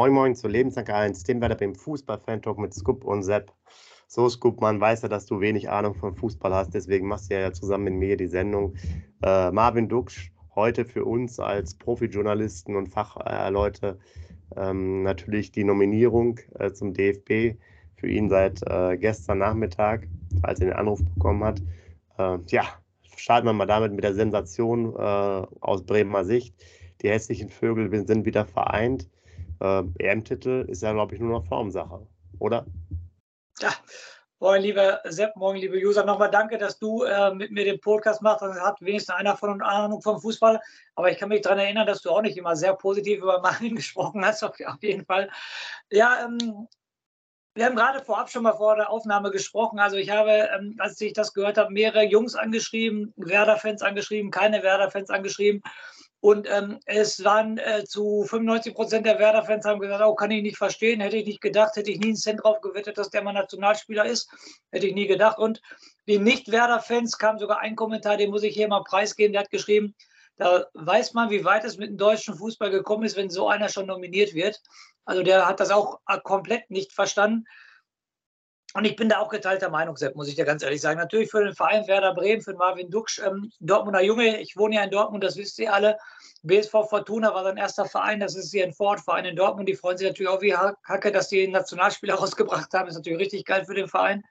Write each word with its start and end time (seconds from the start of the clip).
Moin 0.00 0.14
Moin 0.14 0.34
zu 0.34 0.48
Lebensanker 0.48 0.94
1, 0.94 1.24
dem 1.24 1.42
Wetter 1.42 1.56
beim 1.56 1.74
Fußball-Fan-Talk 1.74 2.56
mit 2.58 2.72
Scoop 2.72 3.04
und 3.04 3.22
Sepp. 3.22 3.52
So, 4.06 4.30
Scoop, 4.30 4.58
man 4.62 4.80
weiß 4.80 5.02
ja, 5.02 5.10
dass 5.10 5.26
du 5.26 5.42
wenig 5.42 5.68
Ahnung 5.68 5.94
von 5.94 6.14
Fußball 6.14 6.54
hast, 6.54 6.72
deswegen 6.72 7.06
machst 7.06 7.30
du 7.30 7.38
ja 7.38 7.52
zusammen 7.52 7.84
mit 7.84 7.94
mir 7.96 8.16
die 8.16 8.26
Sendung. 8.26 8.76
Äh, 9.22 9.50
Marvin 9.50 9.90
Duksch, 9.90 10.32
heute 10.54 10.86
für 10.86 11.04
uns 11.04 11.38
als 11.38 11.74
Profijournalisten 11.74 12.76
und 12.76 12.88
Fachleute 12.88 13.98
ähm, 14.56 15.02
natürlich 15.02 15.52
die 15.52 15.64
Nominierung 15.64 16.40
äh, 16.58 16.72
zum 16.72 16.94
DFB 16.94 17.60
für 17.96 18.08
ihn 18.08 18.30
seit 18.30 18.62
äh, 18.70 18.96
gestern 18.96 19.36
Nachmittag, 19.36 20.08
als 20.40 20.60
er 20.60 20.68
den 20.68 20.76
Anruf 20.76 21.04
bekommen 21.04 21.44
hat. 21.44 21.60
Äh, 22.16 22.38
ja, 22.46 22.64
starten 23.16 23.46
wir 23.46 23.52
mal 23.52 23.66
damit 23.66 23.92
mit 23.92 24.02
der 24.02 24.14
Sensation 24.14 24.94
äh, 24.96 25.46
aus 25.60 25.84
Bremer 25.84 26.24
Sicht. 26.24 26.54
Die 27.02 27.10
hässlichen 27.10 27.50
Vögel 27.50 28.06
sind 28.06 28.24
wieder 28.24 28.46
vereint 28.46 29.06
äh, 29.60 29.82
EM-Titel 29.98 30.66
ist 30.68 30.82
ja, 30.82 30.92
glaube 30.92 31.14
ich, 31.14 31.20
nur 31.20 31.38
noch 31.38 31.46
Formsache, 31.46 32.06
oder? 32.38 32.66
Ja, 33.60 33.72
moin, 34.38 34.62
lieber 34.62 35.00
Sepp, 35.04 35.36
morgen, 35.36 35.58
liebe 35.58 35.76
User. 35.76 36.04
Nochmal 36.04 36.30
danke, 36.30 36.58
dass 36.58 36.78
du 36.78 37.02
äh, 37.02 37.34
mit 37.34 37.50
mir 37.50 37.64
den 37.64 37.80
Podcast 37.80 38.22
machst. 38.22 38.42
Das 38.42 38.58
hat 38.60 38.80
wenigstens 38.80 39.14
einer 39.14 39.36
von 39.36 39.50
uns 39.50 39.62
Ahnung 39.62 40.00
vom 40.00 40.20
Fußball. 40.20 40.60
Aber 40.94 41.10
ich 41.10 41.18
kann 41.18 41.28
mich 41.28 41.42
daran 41.42 41.58
erinnern, 41.58 41.86
dass 41.86 42.02
du 42.02 42.10
auch 42.10 42.22
nicht 42.22 42.36
immer 42.36 42.56
sehr 42.56 42.74
positiv 42.74 43.18
über 43.18 43.40
Marvin 43.40 43.76
gesprochen 43.76 44.24
hast, 44.24 44.42
auf, 44.42 44.54
auf 44.64 44.82
jeden 44.82 45.04
Fall. 45.04 45.30
Ja, 45.90 46.24
ähm, 46.24 46.66
wir 47.54 47.66
haben 47.66 47.76
gerade 47.76 48.02
vorab 48.04 48.30
schon 48.30 48.44
mal 48.44 48.56
vor 48.56 48.76
der 48.76 48.90
Aufnahme 48.90 49.30
gesprochen. 49.30 49.80
Also 49.80 49.96
ich 49.96 50.10
habe, 50.10 50.48
ähm, 50.56 50.76
als 50.78 51.00
ich 51.00 51.12
das 51.12 51.34
gehört 51.34 51.58
habe, 51.58 51.72
mehrere 51.72 52.04
Jungs 52.04 52.34
angeschrieben, 52.34 53.12
Werder-Fans 53.16 53.82
angeschrieben, 53.82 54.30
keine 54.30 54.62
Werder-Fans 54.62 55.10
angeschrieben. 55.10 55.60
Und 56.20 56.46
ähm, 56.50 56.78
es 56.84 57.24
waren 57.24 57.56
äh, 57.56 57.84
zu 57.84 58.24
95 58.24 58.74
Prozent 58.74 59.06
der 59.06 59.18
Werder-Fans 59.18 59.64
haben 59.64 59.80
gesagt, 59.80 60.04
oh, 60.04 60.14
kann 60.14 60.30
ich 60.30 60.42
nicht 60.42 60.58
verstehen, 60.58 61.00
hätte 61.00 61.16
ich 61.16 61.26
nicht 61.26 61.40
gedacht, 61.40 61.76
hätte 61.76 61.90
ich 61.90 61.98
nie 61.98 62.08
einen 62.08 62.16
Cent 62.16 62.42
drauf 62.42 62.60
gewettet, 62.60 62.98
dass 62.98 63.08
der 63.08 63.22
mal 63.22 63.32
Nationalspieler 63.32 64.04
ist, 64.04 64.30
hätte 64.70 64.86
ich 64.86 64.94
nie 64.94 65.06
gedacht. 65.06 65.38
Und 65.38 65.62
die 66.06 66.18
Nicht-Werder-Fans 66.18 67.16
kam 67.16 67.38
sogar 67.38 67.60
ein 67.60 67.74
Kommentar, 67.74 68.18
den 68.18 68.30
muss 68.30 68.42
ich 68.42 68.54
hier 68.54 68.68
mal 68.68 68.84
preisgeben, 68.84 69.32
der 69.32 69.42
hat 69.42 69.50
geschrieben, 69.50 69.94
da 70.36 70.66
weiß 70.74 71.14
man, 71.14 71.30
wie 71.30 71.44
weit 71.44 71.64
es 71.64 71.78
mit 71.78 71.90
dem 71.90 71.96
deutschen 71.96 72.34
Fußball 72.34 72.70
gekommen 72.70 73.04
ist, 73.04 73.16
wenn 73.16 73.30
so 73.30 73.48
einer 73.48 73.68
schon 73.68 73.86
nominiert 73.86 74.34
wird. 74.34 74.60
Also 75.06 75.22
der 75.22 75.46
hat 75.46 75.60
das 75.60 75.70
auch 75.70 76.00
äh, 76.06 76.18
komplett 76.22 76.70
nicht 76.70 76.92
verstanden. 76.92 77.44
Und 78.74 78.84
ich 78.84 78.94
bin 78.94 79.08
da 79.08 79.18
auch 79.18 79.28
geteilter 79.28 79.68
Meinung, 79.68 79.96
Sepp, 79.96 80.14
muss 80.14 80.28
ich 80.28 80.36
dir 80.36 80.44
ganz 80.44 80.62
ehrlich 80.62 80.80
sagen. 80.80 80.98
Natürlich 80.98 81.30
für 81.30 81.42
den 81.42 81.54
Verein 81.54 81.86
Werder 81.88 82.14
Bremen, 82.14 82.40
für 82.40 82.54
Marvin 82.54 82.90
Duksch, 82.90 83.20
ähm, 83.24 83.50
Dortmunder 83.58 84.02
Junge. 84.02 84.40
Ich 84.40 84.56
wohne 84.56 84.76
ja 84.76 84.84
in 84.84 84.90
Dortmund, 84.90 85.24
das 85.24 85.36
wisst 85.36 85.58
ihr 85.58 85.72
alle. 85.72 85.98
BSV 86.42 86.70
Fortuna 86.88 87.34
war 87.34 87.42
sein 87.42 87.56
erster 87.56 87.84
Verein, 87.84 88.20
das 88.20 88.34
ist 88.34 88.50
hier 88.50 88.64
ein 88.64 88.72
Vorortverein 88.72 89.24
in 89.24 89.36
Dortmund. 89.36 89.68
Die 89.68 89.74
freuen 89.74 89.98
sich 89.98 90.06
natürlich 90.06 90.30
auch 90.30 90.40
wie 90.40 90.54
Hacke, 90.54 91.10
dass 91.10 91.28
die 91.28 91.48
Nationalspieler 91.48 92.14
rausgebracht 92.16 92.72
haben. 92.72 92.88
Ist 92.88 92.94
natürlich 92.94 93.18
richtig 93.18 93.44
geil 93.44 93.64
für 93.64 93.74
den 93.74 93.88
Verein. 93.88 94.22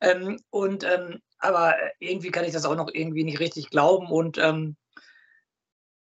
Ähm, 0.00 0.38
und, 0.50 0.82
ähm, 0.84 1.20
aber 1.38 1.76
irgendwie 2.00 2.30
kann 2.30 2.44
ich 2.44 2.52
das 2.52 2.64
auch 2.64 2.76
noch 2.76 2.90
irgendwie 2.92 3.24
nicht 3.24 3.40
richtig 3.40 3.70
glauben. 3.70 4.10
Und 4.10 4.36
ähm, 4.38 4.76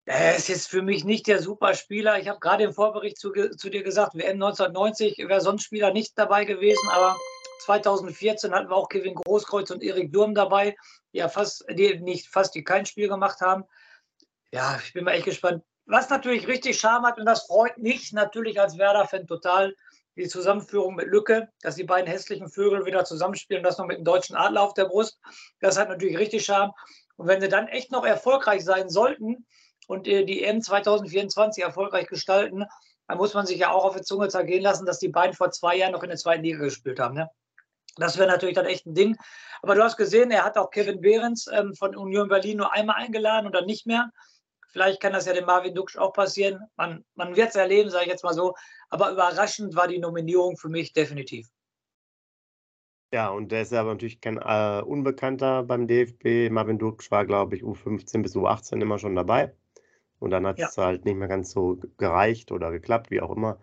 er 0.06 0.36
ist 0.36 0.50
jetzt 0.50 0.68
für 0.68 0.82
mich 0.82 1.06
nicht 1.06 1.28
der 1.28 1.42
Superspieler. 1.42 2.20
Ich 2.20 2.28
habe 2.28 2.40
gerade 2.40 2.64
im 2.64 2.74
Vorbericht 2.74 3.18
zu, 3.18 3.32
zu 3.32 3.70
dir 3.70 3.84
gesagt, 3.84 4.16
WM 4.16 4.42
1990 4.42 5.18
wäre 5.18 5.42
sonst 5.42 5.64
Spieler 5.64 5.94
nicht 5.94 6.18
dabei 6.18 6.44
gewesen, 6.46 6.90
aber 6.90 7.16
2014 7.62 8.54
hatten 8.54 8.70
wir 8.70 8.76
auch 8.76 8.90
Kevin 8.90 9.16
Großkreuz 9.16 9.72
und 9.72 9.82
Erik 9.82 10.12
Durm 10.12 10.36
dabei, 10.36 10.76
die 11.14 11.20
ja 11.20 11.30
fast, 11.30 11.66
die 11.70 12.00
nicht 12.00 12.28
fast, 12.28 12.54
die 12.54 12.64
kein 12.64 12.86
Spiel 12.86 13.08
gemacht 13.08 13.40
haben. 13.40 13.64
Ja, 14.52 14.78
ich 14.84 14.92
bin 14.94 15.06
mal 15.06 15.12
echt 15.12 15.26
gespannt. 15.26 15.64
Was 15.86 16.10
natürlich 16.10 16.48
richtig 16.48 16.80
Charme 16.80 17.06
hat, 17.06 17.18
und 17.18 17.26
das 17.26 17.46
freut 17.46 17.78
mich 17.78 18.12
natürlich 18.12 18.60
als 18.60 18.78
Werder-Fan 18.78 19.28
total, 19.28 19.74
die 20.16 20.28
Zusammenführung 20.28 20.96
mit 20.96 21.08
Lücke, 21.08 21.50
dass 21.62 21.76
die 21.76 21.84
beiden 21.84 22.10
hässlichen 22.10 22.50
Vögel 22.50 22.86
wieder 22.86 23.04
zusammenspielen, 23.04 23.64
das 23.64 23.78
noch 23.78 23.88
mit 23.88 23.98
dem 23.98 24.06
deutschen 24.06 24.36
Adler 24.36 24.62
auf 24.62 24.74
der 24.74 24.86
Brust. 24.86 25.20
Das 25.60 25.78
hat 25.78 25.90
natürlich 25.90 26.18
richtig 26.18 26.46
Charme. 26.46 26.72
Und 27.16 27.28
wenn 27.28 27.42
sie 27.42 27.50
dann 27.50 27.68
echt 27.68 27.92
noch 27.92 28.06
erfolgreich 28.06 28.64
sein 28.64 28.90
sollten 28.90 29.46
und 29.88 30.08
äh, 30.08 30.26
die 30.26 30.44
EM 30.44 30.62
2024 30.62 31.64
erfolgreich 31.64 32.08
gestalten, 32.08 32.66
dann 33.08 33.18
muss 33.18 33.34
man 33.34 33.46
sich 33.46 33.58
ja 33.60 33.72
auch 33.72 33.86
auf 33.86 33.96
die 33.96 34.02
Zunge 34.02 34.30
zergehen 34.30 34.64
lassen, 34.64 34.86
dass 34.86 35.00
die 35.00 35.10
beiden 35.10 35.36
vor 35.36 35.52
zwei 35.52 35.76
Jahren 35.76 35.92
noch 35.92 36.04
in 36.04 36.10
der 36.10 36.18
zweiten 36.18 36.44
Liga 36.44 36.60
gespielt 36.60 37.00
haben. 37.00 37.16
Ne? 37.16 37.30
Das 37.98 38.18
wäre 38.18 38.28
natürlich 38.28 38.56
dann 38.56 38.66
echt 38.66 38.86
ein 38.86 38.96
Ding. 38.96 39.18
Aber 39.62 39.76
du 39.76 39.84
hast 39.84 39.98
gesehen, 39.98 40.32
er 40.32 40.44
hat 40.44 40.58
auch 40.58 40.72
Kevin 40.72 41.02
Behrens 41.02 41.48
ähm, 41.52 41.74
von 41.76 41.96
Union 41.96 42.28
Berlin 42.28 42.58
nur 42.58 42.74
einmal 42.74 42.98
eingeladen 42.98 43.46
und 43.46 43.54
dann 43.54 43.66
nicht 43.66 43.86
mehr. 43.86 44.10
Vielleicht 44.72 45.02
kann 45.02 45.14
das 45.14 45.28
ja 45.28 45.34
dem 45.34 45.46
Marvin 45.46 45.76
Duksch 45.76 45.98
auch 45.98 46.14
passieren. 46.14 46.60
Man, 46.76 47.06
man 47.14 47.36
wird 47.36 47.50
es 47.50 47.56
erleben, 47.56 47.92
sage 47.92 48.06
ich 48.06 48.12
jetzt 48.12 48.24
mal 48.24 48.34
so. 48.34 48.56
Aber 48.90 49.12
überraschend 49.12 49.76
war 49.76 49.88
die 49.88 50.00
Nominierung 50.00 50.58
für 50.58 50.70
mich 50.70 50.94
definitiv. 50.94 51.48
Ja, 53.14 53.30
und 53.30 53.52
der 53.52 53.62
ist 53.62 53.72
ja 53.72 53.82
aber 53.82 53.92
natürlich 53.92 54.20
kein 54.22 54.40
äh, 54.40 54.82
Unbekannter 54.84 55.62
beim 55.62 55.88
DFB. 55.88 56.52
Marvin 56.52 56.80
Duksch 56.80 57.12
war, 57.12 57.28
glaube 57.28 57.56
ich, 57.56 57.62
U15 57.62 58.24
bis 58.24 58.36
U18 58.36 58.82
immer 58.82 58.98
schon 58.98 59.16
dabei. 59.16 59.56
Und 60.24 60.32
dann 60.32 60.48
hat 60.48 60.58
es 60.58 60.78
ja. 60.78 60.86
halt 60.86 61.04
nicht 61.04 61.18
mehr 61.18 61.28
ganz 61.28 61.52
so 61.52 61.78
gereicht 61.98 62.54
oder 62.54 62.72
geklappt, 62.72 63.12
wie 63.12 63.20
auch 63.20 63.36
immer. 63.36 63.60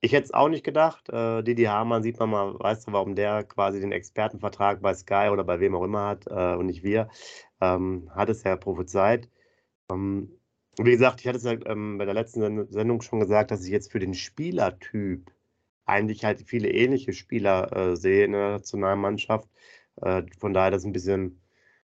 Ich 0.00 0.12
hätte 0.12 0.24
es 0.24 0.34
auch 0.34 0.48
nicht 0.48 0.64
gedacht. 0.64 1.10
Äh, 1.10 1.42
Didi 1.42 1.64
Hamann 1.64 2.02
sieht 2.02 2.18
man 2.18 2.30
mal, 2.30 2.58
weißt 2.58 2.88
du, 2.88 2.92
warum 2.92 3.14
der 3.14 3.44
quasi 3.44 3.80
den 3.80 3.92
Expertenvertrag 3.92 4.80
bei 4.80 4.94
Sky 4.94 5.28
oder 5.30 5.44
bei 5.44 5.60
wem 5.60 5.74
auch 5.74 5.84
immer 5.84 6.06
hat 6.06 6.26
äh, 6.26 6.56
und 6.56 6.66
nicht 6.66 6.84
wir. 6.84 7.10
Ähm, 7.60 8.10
hat 8.14 8.30
es 8.30 8.42
ja 8.44 8.56
prophezeit. 8.56 9.28
Ähm, 9.90 10.30
wie 10.78 10.90
gesagt, 10.90 11.20
ich 11.20 11.26
hatte 11.26 11.36
es 11.36 11.44
ja 11.44 11.52
ähm, 11.66 11.98
bei 11.98 12.06
der 12.06 12.14
letzten 12.14 12.66
Sendung 12.72 13.02
schon 13.02 13.20
gesagt, 13.20 13.50
dass 13.50 13.64
ich 13.64 13.70
jetzt 13.70 13.92
für 13.92 13.98
den 14.00 14.14
Spielertyp 14.14 15.30
eigentlich 15.84 16.24
halt 16.24 16.42
viele 16.46 16.70
ähnliche 16.70 17.12
Spieler 17.12 17.76
äh, 17.76 17.96
sehe 17.96 18.24
in 18.24 18.32
der 18.32 18.52
Nationalmannschaft. 18.52 19.50
Äh, 20.00 20.22
von 20.38 20.54
daher 20.54 20.70
das 20.70 20.84
ein 20.84 20.92
bisschen 20.92 21.42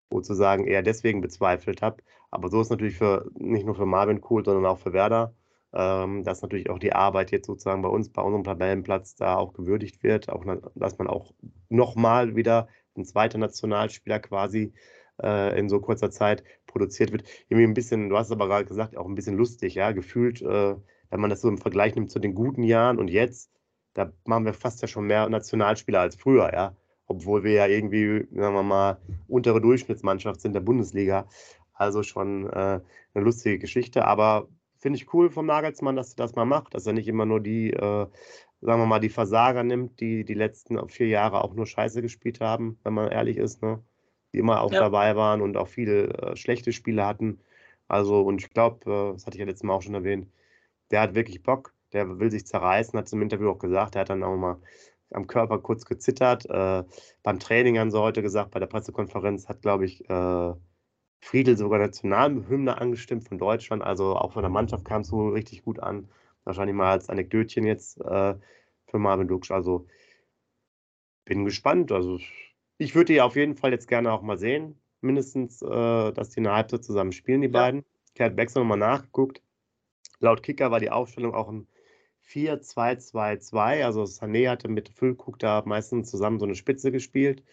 sozusagen 0.10 0.66
eher 0.68 0.84
deswegen 0.84 1.20
bezweifelt 1.20 1.82
habe. 1.82 2.02
Aber 2.32 2.50
so 2.50 2.62
ist 2.62 2.70
natürlich 2.70 2.98
für 2.98 3.30
nicht 3.36 3.66
nur 3.66 3.76
für 3.76 3.86
Marvin 3.86 4.22
cool, 4.30 4.46
sondern 4.46 4.66
auch 4.66 4.80
für 4.80 4.94
Werder 4.94 5.34
ähm, 5.74 6.24
dass 6.24 6.42
natürlich 6.42 6.70
auch 6.70 6.80
die 6.80 6.94
Arbeit 6.94 7.32
jetzt 7.32 7.48
sozusagen 7.48 7.82
bei 7.82 7.90
uns, 7.90 8.10
bei 8.10 8.22
unserem 8.22 8.44
Tabellenplatz 8.44 9.16
da 9.16 9.36
auch 9.36 9.54
gewürdigt 9.54 10.04
wird, 10.04 10.30
auch 10.30 10.44
dass 10.76 10.98
man 10.98 11.08
auch 11.08 11.32
nochmal 11.70 12.36
wieder 12.36 12.68
ein 12.98 13.06
zweiter 13.06 13.38
Nationalspieler 13.38 14.20
quasi 14.20 14.74
äh, 15.22 15.58
in 15.60 15.70
so 15.70 15.80
kurzer 15.80 16.10
Zeit 16.10 16.44
produziert 16.66 17.12
wird. 17.12 17.24
Irgendwie 17.50 17.68
ein 17.68 17.74
bisschen, 17.74 18.10
du 18.10 18.18
hast 18.18 18.28
es 18.28 18.32
aber 18.32 18.48
gerade 18.48 18.66
gesagt, 18.66 18.98
auch 18.98 19.08
ein 19.08 19.16
bisschen 19.16 19.38
lustig, 19.38 19.76
ja, 19.76 19.92
gefühlt, 19.92 20.42
äh, 20.42 20.76
wenn 21.12 21.20
man 21.20 21.30
das 21.30 21.42
so 21.42 21.50
im 21.50 21.58
Vergleich 21.58 21.96
nimmt 21.96 22.12
zu 22.12 22.20
den 22.20 22.34
guten 22.34 22.64
Jahren 22.64 22.98
und 22.98 23.08
jetzt, 23.10 23.52
da 23.94 24.12
machen 24.26 24.46
wir 24.46 24.54
fast 24.54 24.82
ja 24.82 24.88
schon 24.88 25.06
mehr 25.06 25.30
Nationalspieler 25.30 26.00
als 26.00 26.16
früher, 26.16 26.52
ja, 26.54 26.76
obwohl 27.06 27.44
wir 27.44 27.54
ja 27.54 27.68
irgendwie, 27.68 28.28
sagen 28.32 28.56
wir 28.56 28.64
mal, 28.64 29.02
untere 29.28 29.62
Durchschnittsmannschaft 29.62 30.42
sind 30.42 30.54
der 30.54 30.60
Bundesliga. 30.62 31.28
Also 31.80 32.04
schon 32.04 32.46
äh, 32.50 32.82
eine 33.14 33.24
lustige 33.24 33.58
Geschichte, 33.58 34.06
aber 34.06 34.50
finde 34.78 34.98
ich 34.98 35.14
cool 35.14 35.30
vom 35.30 35.46
Nagelsmann, 35.46 35.96
dass 35.96 36.12
er 36.12 36.18
das 36.18 36.36
mal 36.36 36.46
macht, 36.46 36.74
dass 36.74 36.86
er 36.86 36.94
nicht 36.94 37.08
immer 37.08 37.26
nur 37.26 37.40
die, 37.40 37.72
äh, 37.72 38.08
sagen 38.62 38.82
wir 38.82 38.86
mal, 38.86 39.00
die 39.00 39.10
Versager 39.10 39.64
nimmt, 39.64 40.00
die 40.02 40.26
die 40.26 40.34
letzten 40.34 40.90
vier 40.90 41.08
Jahre 41.08 41.42
auch 41.42 41.54
nur 41.54 41.66
Scheiße 41.66 42.02
gespielt 42.02 42.42
haben, 42.42 42.78
wenn 42.84 42.94
man 42.94 43.10
ehrlich 43.12 43.38
ist, 43.38 43.62
ne? 43.62 43.82
Die 44.34 44.40
immer 44.40 44.62
auch 44.62 44.74
ja. 44.74 44.82
dabei 44.82 45.16
waren 45.16 45.42
und 45.42 45.56
auch 45.58 45.70
viele 45.70 46.10
äh, 46.10 46.36
schlechte 46.36 46.74
Spiele 46.74 47.06
hatten. 47.06 47.40
Also, 47.88 48.22
und 48.22 48.42
ich 48.42 48.50
glaube, 48.52 48.80
äh, 48.92 49.14
das 49.14 49.26
hatte 49.26 49.38
ich 49.38 49.40
ja 49.40 49.46
letztes 49.46 49.64
Mal 49.64 49.74
auch 49.74 49.82
schon 49.82 49.96
erwähnt, 49.96 50.28
der 50.92 51.02
hat 51.02 51.16
wirklich 51.16 51.42
Bock, 51.44 51.74
der 51.94 52.20
will 52.20 52.30
sich 52.30 52.46
zerreißen, 52.46 53.00
hat 53.00 53.08
es 53.08 53.14
im 53.14 53.22
Interview 53.22 53.50
auch 53.50 53.60
gesagt, 53.60 53.96
der 53.96 54.02
hat 54.02 54.10
dann 54.10 54.24
auch 54.24 54.36
mal 54.36 54.60
am 55.12 55.28
Körper 55.28 55.60
kurz 55.60 55.86
gezittert. 55.86 56.46
Äh, 56.50 56.84
beim 57.24 57.40
Training 57.40 57.80
haben 57.80 57.92
sie 57.92 58.00
heute 58.00 58.22
gesagt, 58.22 58.52
bei 58.52 58.60
der 58.60 58.68
Pressekonferenz 58.68 59.48
hat, 59.48 59.62
glaube 59.62 59.86
ich, 59.86 60.08
äh, 60.10 60.54
Friedel 61.22 61.58
sogar 61.58 61.80
Nationalhymne 61.80 62.80
angestimmt 62.80 63.28
von 63.28 63.38
Deutschland. 63.38 63.84
Also 63.84 64.16
auch 64.16 64.34
von 64.34 64.42
der 64.42 64.50
Mannschaft 64.50 64.86
kam 64.86 65.02
es 65.02 65.10
so 65.10 65.30
richtig 65.30 65.64
gut 65.64 65.80
an. 65.80 66.10
Wahrscheinlich 66.44 66.76
mal 66.76 66.92
als 66.92 67.10
Anekdötchen 67.10 67.66
jetzt 67.66 68.00
äh, 68.02 68.36
für 68.88 69.00
Marvin 69.00 69.28
Duksch. 69.28 69.52
Also 69.52 69.86
bin 71.26 71.46
gespannt. 71.46 71.92
Also 71.92 72.20
ich 72.78 72.96
würde 72.96 73.14
die 73.14 73.22
auf 73.22 73.36
jeden 73.36 73.56
Fall 73.56 73.72
jetzt 73.72 73.88
gerne 73.88 74.12
auch 74.12 74.22
mal 74.22 74.38
sehen. 74.38 74.80
Mindestens, 75.02 75.62
äh, 75.62 76.12
dass 76.12 76.30
die 76.30 76.40
eine 76.40 76.54
Halbzeit 76.54 76.84
zusammen 76.84 77.12
spielen, 77.12 77.42
die 77.42 77.48
ja. 77.48 77.54
beiden. 77.54 77.86
Ich 78.14 78.22
habe 78.22 78.42
extra 78.42 78.62
nochmal 78.62 78.78
nachgeguckt. 78.78 79.42
Laut 80.20 80.44
Kicker 80.44 80.72
war 80.72 80.80
die 80.80 80.90
Aufstellung 80.90 81.34
auch 81.34 81.50
ein 81.50 81.68
4-2-2-2. 82.28 83.84
Also 83.84 84.04
Sané 84.04 84.50
hatte 84.50 84.68
mit 84.68 84.90
Füllkrug 84.90 85.40
da 85.40 85.64
meistens 85.66 86.10
zusammen 86.10 86.40
so 86.40 86.46
eine 86.46 86.56
Spitze 86.56 86.92
gespielt 86.92 87.44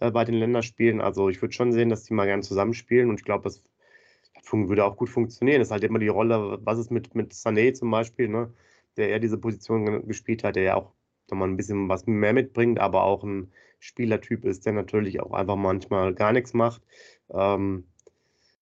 äh, 0.00 0.10
bei 0.10 0.24
den 0.24 0.34
Länderspielen. 0.34 1.00
Also 1.00 1.28
ich 1.28 1.40
würde 1.42 1.54
schon 1.54 1.72
sehen, 1.72 1.88
dass 1.88 2.04
die 2.04 2.14
mal 2.14 2.26
gerne 2.26 2.42
zusammenspielen 2.42 3.08
und 3.10 3.20
ich 3.20 3.24
glaube, 3.24 3.44
das 3.44 3.62
würde 4.52 4.84
auch 4.84 4.96
gut 4.96 5.10
funktionieren. 5.10 5.60
Es 5.60 5.68
ist 5.68 5.72
halt 5.72 5.84
immer 5.84 5.98
die 5.98 6.08
Rolle, 6.08 6.58
was 6.62 6.78
ist 6.78 6.90
mit, 6.90 7.14
mit 7.14 7.32
Sané 7.34 7.74
zum 7.74 7.90
Beispiel, 7.90 8.28
ne, 8.28 8.52
der 8.96 9.10
eher 9.10 9.18
diese 9.18 9.38
Position 9.38 10.06
gespielt 10.06 10.44
hat, 10.44 10.56
der 10.56 10.62
ja 10.62 10.74
auch 10.76 10.94
nochmal 11.30 11.48
ein 11.48 11.56
bisschen 11.56 11.88
was 11.88 12.06
mehr 12.06 12.32
mitbringt, 12.32 12.78
aber 12.80 13.02
auch 13.04 13.24
ein 13.24 13.52
Spielertyp 13.78 14.44
ist, 14.44 14.64
der 14.66 14.72
natürlich 14.72 15.20
auch 15.20 15.32
einfach 15.32 15.56
manchmal 15.56 16.14
gar 16.14 16.32
nichts 16.32 16.54
macht. 16.54 16.82
Ähm, 17.30 17.88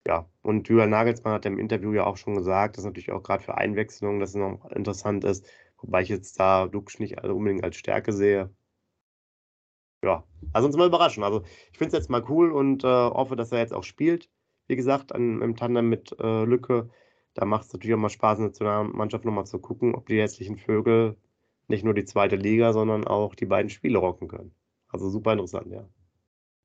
ja, 0.06 0.28
und 0.42 0.68
Julian 0.68 0.90
Nagelsmann 0.90 1.34
hat 1.34 1.46
im 1.46 1.58
Interview 1.58 1.92
ja 1.92 2.04
auch 2.06 2.16
schon 2.16 2.34
gesagt, 2.34 2.76
dass 2.76 2.84
natürlich 2.84 3.12
auch 3.12 3.22
gerade 3.22 3.42
für 3.44 3.56
Einwechslungen, 3.56 4.20
dass 4.20 4.30
es 4.30 4.36
noch 4.36 4.70
interessant 4.70 5.24
ist, 5.24 5.46
Wobei 5.84 6.00
ich 6.00 6.08
jetzt 6.08 6.40
da 6.40 6.66
Duxch 6.66 6.98
nicht 6.98 7.22
unbedingt 7.22 7.62
als 7.62 7.76
Stärke 7.76 8.12
sehe. 8.12 8.50
Ja, 10.04 10.22
also 10.52 10.66
uns 10.66 10.76
mal 10.76 10.86
überraschen. 10.86 11.24
Also 11.24 11.42
ich 11.72 11.78
finde 11.78 11.96
es 11.96 12.02
jetzt 12.02 12.10
mal 12.10 12.22
cool 12.28 12.52
und 12.52 12.84
äh, 12.84 12.86
hoffe, 12.86 13.36
dass 13.36 13.52
er 13.52 13.60
jetzt 13.60 13.72
auch 13.72 13.84
spielt. 13.84 14.28
Wie 14.66 14.76
gesagt, 14.76 15.14
an, 15.14 15.40
im 15.40 15.56
Tandem 15.56 15.88
mit 15.88 16.14
äh, 16.20 16.44
Lücke. 16.44 16.90
Da 17.32 17.46
macht 17.46 17.64
es 17.64 17.72
natürlich 17.72 17.94
auch 17.94 17.98
mal 17.98 18.10
Spaß, 18.10 18.38
in 18.38 18.52
der 18.52 18.84
Mannschaft 18.84 19.24
nochmal 19.24 19.46
zu 19.46 19.58
gucken, 19.58 19.94
ob 19.94 20.06
die 20.06 20.20
hässlichen 20.20 20.58
Vögel 20.58 21.16
nicht 21.68 21.84
nur 21.84 21.94
die 21.94 22.04
zweite 22.04 22.36
Liga, 22.36 22.74
sondern 22.74 23.06
auch 23.06 23.34
die 23.34 23.46
beiden 23.46 23.70
Spiele 23.70 23.98
rocken 23.98 24.28
können. 24.28 24.54
Also 24.88 25.08
super 25.08 25.32
interessant, 25.32 25.72
ja. 25.72 25.88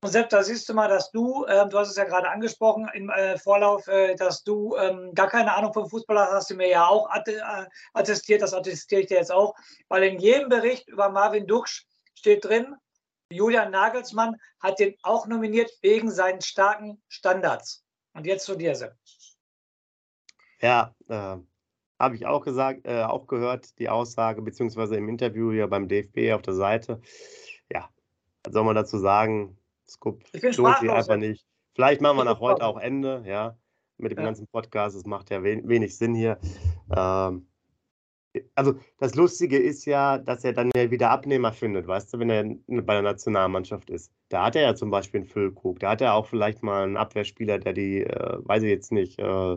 Sepp, 0.04 0.28
da 0.28 0.42
siehst 0.42 0.68
du 0.68 0.74
mal, 0.74 0.88
dass 0.88 1.10
du, 1.10 1.44
äh, 1.44 1.66
du 1.68 1.78
hast 1.78 1.90
es 1.90 1.96
ja 1.96 2.04
gerade 2.04 2.28
angesprochen 2.28 2.88
im 2.94 3.10
äh, 3.10 3.38
Vorlauf, 3.38 3.86
äh, 3.88 4.14
dass 4.16 4.44
du 4.44 4.76
ähm, 4.76 5.14
gar 5.14 5.28
keine 5.28 5.54
Ahnung 5.54 5.72
vom 5.72 5.88
Fußball 5.88 6.18
hast, 6.18 6.32
hast 6.32 6.50
du 6.50 6.54
mir 6.54 6.68
ja 6.68 6.86
auch 6.86 7.08
äh, 7.14 7.40
attestiert, 7.92 8.40
das 8.40 8.54
attestiere 8.54 9.02
ich 9.02 9.08
dir 9.08 9.18
jetzt 9.18 9.32
auch, 9.32 9.54
weil 9.88 10.04
in 10.04 10.18
jedem 10.18 10.48
Bericht 10.48 10.88
über 10.88 11.10
Marvin 11.10 11.46
Duksch 11.46 11.86
steht 12.14 12.44
drin, 12.46 12.76
Julian 13.30 13.70
Nagelsmann 13.70 14.36
hat 14.58 14.78
den 14.80 14.94
auch 15.02 15.26
nominiert 15.26 15.70
wegen 15.82 16.10
seinen 16.10 16.40
starken 16.40 17.00
Standards. 17.08 17.84
Und 18.12 18.26
jetzt 18.26 18.44
zu 18.44 18.56
dir, 18.56 18.74
Sepp. 18.74 18.96
Ja, 20.60 20.94
äh, 21.08 21.36
habe 21.98 22.16
ich 22.16 22.26
auch 22.26 22.44
gesagt, 22.44 22.86
äh, 22.86 23.02
auch 23.02 23.26
gehört, 23.26 23.78
die 23.78 23.88
Aussage, 23.88 24.42
beziehungsweise 24.42 24.96
im 24.96 25.08
Interview 25.08 25.52
hier 25.52 25.68
beim 25.68 25.86
DFB 25.86 26.32
auf 26.32 26.42
der 26.42 26.54
Seite. 26.54 27.00
Ja, 27.72 27.88
was 28.42 28.52
soll 28.52 28.64
man 28.64 28.74
dazu 28.74 28.98
sagen? 28.98 29.56
Scoop 29.88 30.22
lohnt 30.32 30.78
sich 30.78 30.90
einfach 30.90 31.16
nicht. 31.16 31.46
Vielleicht 31.74 32.00
machen 32.00 32.16
wir 32.16 32.24
nach 32.24 32.40
heute 32.40 32.64
auch 32.64 32.78
Ende, 32.78 33.22
ja, 33.26 33.56
mit 33.96 34.12
dem 34.12 34.18
ja. 34.18 34.24
ganzen 34.24 34.46
Podcast. 34.48 34.96
Es 34.96 35.04
macht 35.04 35.30
ja 35.30 35.42
wenig 35.42 35.96
Sinn 35.96 36.14
hier. 36.14 36.38
Ähm, 36.94 37.49
also 38.54 38.74
das 38.98 39.14
Lustige 39.14 39.58
ist 39.58 39.84
ja, 39.86 40.18
dass 40.18 40.44
er 40.44 40.52
dann 40.52 40.70
ja 40.76 40.90
wieder 40.90 41.10
Abnehmer 41.10 41.52
findet, 41.52 41.86
weißt 41.86 42.14
du, 42.14 42.18
wenn 42.20 42.30
er 42.30 42.44
bei 42.82 42.94
der 42.94 43.02
Nationalmannschaft 43.02 43.90
ist. 43.90 44.12
Da 44.28 44.46
hat 44.46 44.56
er 44.56 44.62
ja 44.62 44.74
zum 44.74 44.90
Beispiel 44.90 45.20
einen 45.20 45.28
Füllkrug, 45.28 45.80
da 45.80 45.90
hat 45.90 46.00
er 46.00 46.14
auch 46.14 46.26
vielleicht 46.26 46.62
mal 46.62 46.84
einen 46.84 46.96
Abwehrspieler, 46.96 47.58
der 47.58 47.72
die, 47.72 48.04
äh, 48.04 48.38
weiß 48.40 48.62
ich 48.62 48.70
jetzt 48.70 48.92
nicht, 48.92 49.18
äh, 49.18 49.56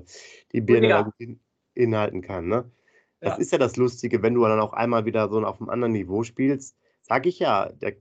die 0.52 0.62
Birne 0.62 0.90
ja. 0.90 1.14
in, 1.20 1.40
inhalten 1.76 2.22
kann. 2.22 2.48
Ne? 2.48 2.72
Das 3.20 3.34
ja. 3.34 3.38
ist 3.38 3.52
ja 3.52 3.58
das 3.58 3.76
Lustige, 3.76 4.22
wenn 4.22 4.34
du 4.34 4.44
dann 4.44 4.60
auch 4.60 4.74
einmal 4.74 5.06
wieder 5.06 5.30
so 5.30 5.44
auf 5.44 5.62
einem 5.62 5.70
anderen 5.70 5.94
Niveau 5.94 6.24
spielst, 6.24 6.76
sag 7.02 7.26
ich 7.26 7.40
ja, 7.40 7.72
der, 7.72 7.96